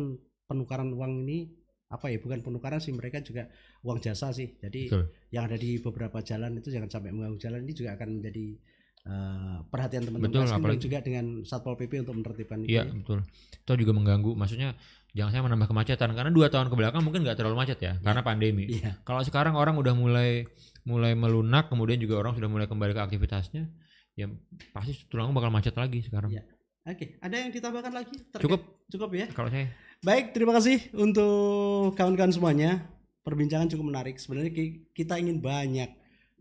penukaran 0.51 0.91
uang 0.91 1.23
ini 1.23 1.47
apa 1.87 2.11
ya 2.11 2.19
bukan 2.19 2.43
penukaran 2.43 2.83
sih 2.83 2.91
mereka 2.91 3.23
juga 3.23 3.47
uang 3.87 4.03
jasa 4.03 4.35
sih. 4.35 4.59
Jadi 4.59 4.91
Betul. 4.91 5.07
yang 5.31 5.47
ada 5.47 5.55
di 5.55 5.79
beberapa 5.79 6.19
jalan 6.19 6.59
itu 6.59 6.75
jangan 6.75 6.91
sampai 6.91 7.15
mengganggu 7.15 7.39
jalan 7.39 7.63
ini 7.63 7.71
juga 7.71 7.95
akan 7.95 8.19
menjadi 8.19 8.59
eh, 9.03 9.57
perhatian 9.67 10.03
teman-teman 10.03 10.31
Betul, 10.31 10.47
apalagi- 10.47 10.81
juga 10.81 10.97
dengan 10.99 11.25
satpol 11.43 11.75
pp 11.75 12.01
untuk 12.01 12.15
menertibkan 12.15 12.63
itu. 12.63 12.71
Iya 12.71 12.83
ya. 12.83 12.93
betul. 12.93 13.19
Itu 13.53 13.71
juga 13.75 13.91
mengganggu. 13.91 14.31
Maksudnya 14.33 14.75
jangan 15.11 15.31
saya 15.31 15.43
menambah 15.43 15.67
kemacetan 15.67 16.09
karena 16.11 16.31
dua 16.31 16.47
tahun 16.47 16.67
ke 16.67 16.75
belakang 16.75 17.03
mungkin 17.03 17.21
nggak 17.21 17.37
terlalu 17.37 17.55
macet 17.55 17.77
ya 17.77 17.99
karena 17.99 18.21
pandemi. 18.21 18.65
Iya. 18.71 19.03
Kalau 19.03 19.21
sekarang 19.21 19.53
orang 19.53 19.75
udah 19.75 19.93
mulai 19.93 20.47
mulai 20.83 21.13
melunak, 21.13 21.67
kemudian 21.67 21.95
juga 21.97 22.19
orang 22.19 22.33
sudah 22.33 22.47
mulai 22.47 22.67
kembali 22.67 22.91
ke 22.91 23.01
aktivitasnya, 23.01 23.71
ya 24.13 24.27
pasti 24.71 24.99
Tulungagung 25.07 25.35
bakal 25.35 25.47
macet 25.49 25.71
lagi 25.73 25.99
sekarang. 26.01 26.31
Iya. 26.31 26.43
Oke, 26.83 27.15
ada 27.19 27.35
yang 27.37 27.47
ditambahkan 27.49 27.93
lagi? 27.93 28.11
Terkait- 28.27 28.43
Cukup 28.43 28.61
Cukup 28.91 29.09
ya. 29.15 29.27
kalau 29.31 29.47
saya. 29.47 29.71
Baik, 30.03 30.35
terima 30.35 30.51
kasih 30.51 30.91
untuk 30.93 31.95
kawan-kawan 31.95 32.27
semuanya. 32.29 32.83
Perbincangan 33.23 33.71
cukup 33.71 33.87
menarik. 33.87 34.19
Sebenarnya 34.19 34.51
ki- 34.51 34.91
kita 34.91 35.15
ingin 35.15 35.39
banyak 35.39 35.87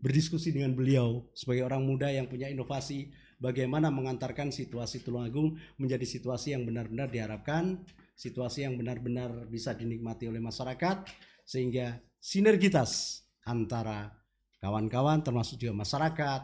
berdiskusi 0.03 0.51
dengan 0.51 0.75
beliau 0.75 1.31
sebagai 1.31 1.63
orang 1.63 1.87
muda 1.87 2.11
yang 2.11 2.27
punya 2.27 2.51
inovasi 2.51 3.15
bagaimana 3.39 3.87
mengantarkan 3.87 4.51
situasi 4.51 4.99
Tulungagung 4.99 5.55
menjadi 5.79 6.03
situasi 6.03 6.51
yang 6.51 6.67
benar-benar 6.67 7.07
diharapkan, 7.07 7.79
situasi 8.11 8.67
yang 8.67 8.75
benar-benar 8.75 9.47
bisa 9.47 9.71
dinikmati 9.71 10.27
oleh 10.27 10.43
masyarakat 10.43 11.07
sehingga 11.47 12.03
sinergitas 12.19 13.23
antara 13.47 14.11
kawan-kawan 14.59 15.23
termasuk 15.23 15.63
juga 15.63 15.71
masyarakat, 15.87 16.41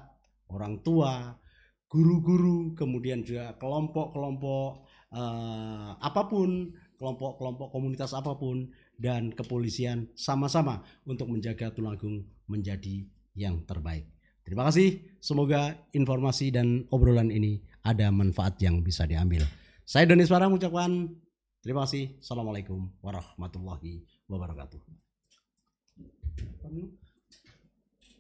orang 0.56 0.80
tua, 0.80 1.36
guru-guru, 1.92 2.72
kemudian 2.80 3.28
juga 3.28 3.60
kelompok-kelompok 3.60 4.88
eh, 5.20 5.92
apa 6.00 6.22
pun, 6.32 6.72
kelompok-kelompok 6.96 7.76
komunitas 7.76 8.16
apa 8.16 8.40
pun 8.40 8.72
dan 8.96 9.36
kepolisian 9.36 10.08
sama-sama 10.16 10.80
untuk 11.04 11.28
menjaga 11.28 11.76
Tulungagung 11.76 12.24
menjadi 12.48 13.19
yang 13.40 13.64
terbaik. 13.64 14.04
Terima 14.44 14.68
kasih. 14.68 15.00
Semoga 15.24 15.80
informasi 15.96 16.52
dan 16.52 16.84
obrolan 16.92 17.32
ini 17.32 17.64
ada 17.88 18.12
manfaat 18.12 18.60
yang 18.60 18.84
bisa 18.84 19.08
diambil. 19.08 19.48
Saya 19.88 20.04
Doni 20.04 20.28
Suara 20.28 20.52
mengucapkan 20.52 21.08
Terima 21.60 21.84
kasih. 21.84 22.16
Assalamualaikum 22.24 22.88
warahmatullahi 23.04 24.08
wabarakatuh. 24.32 24.80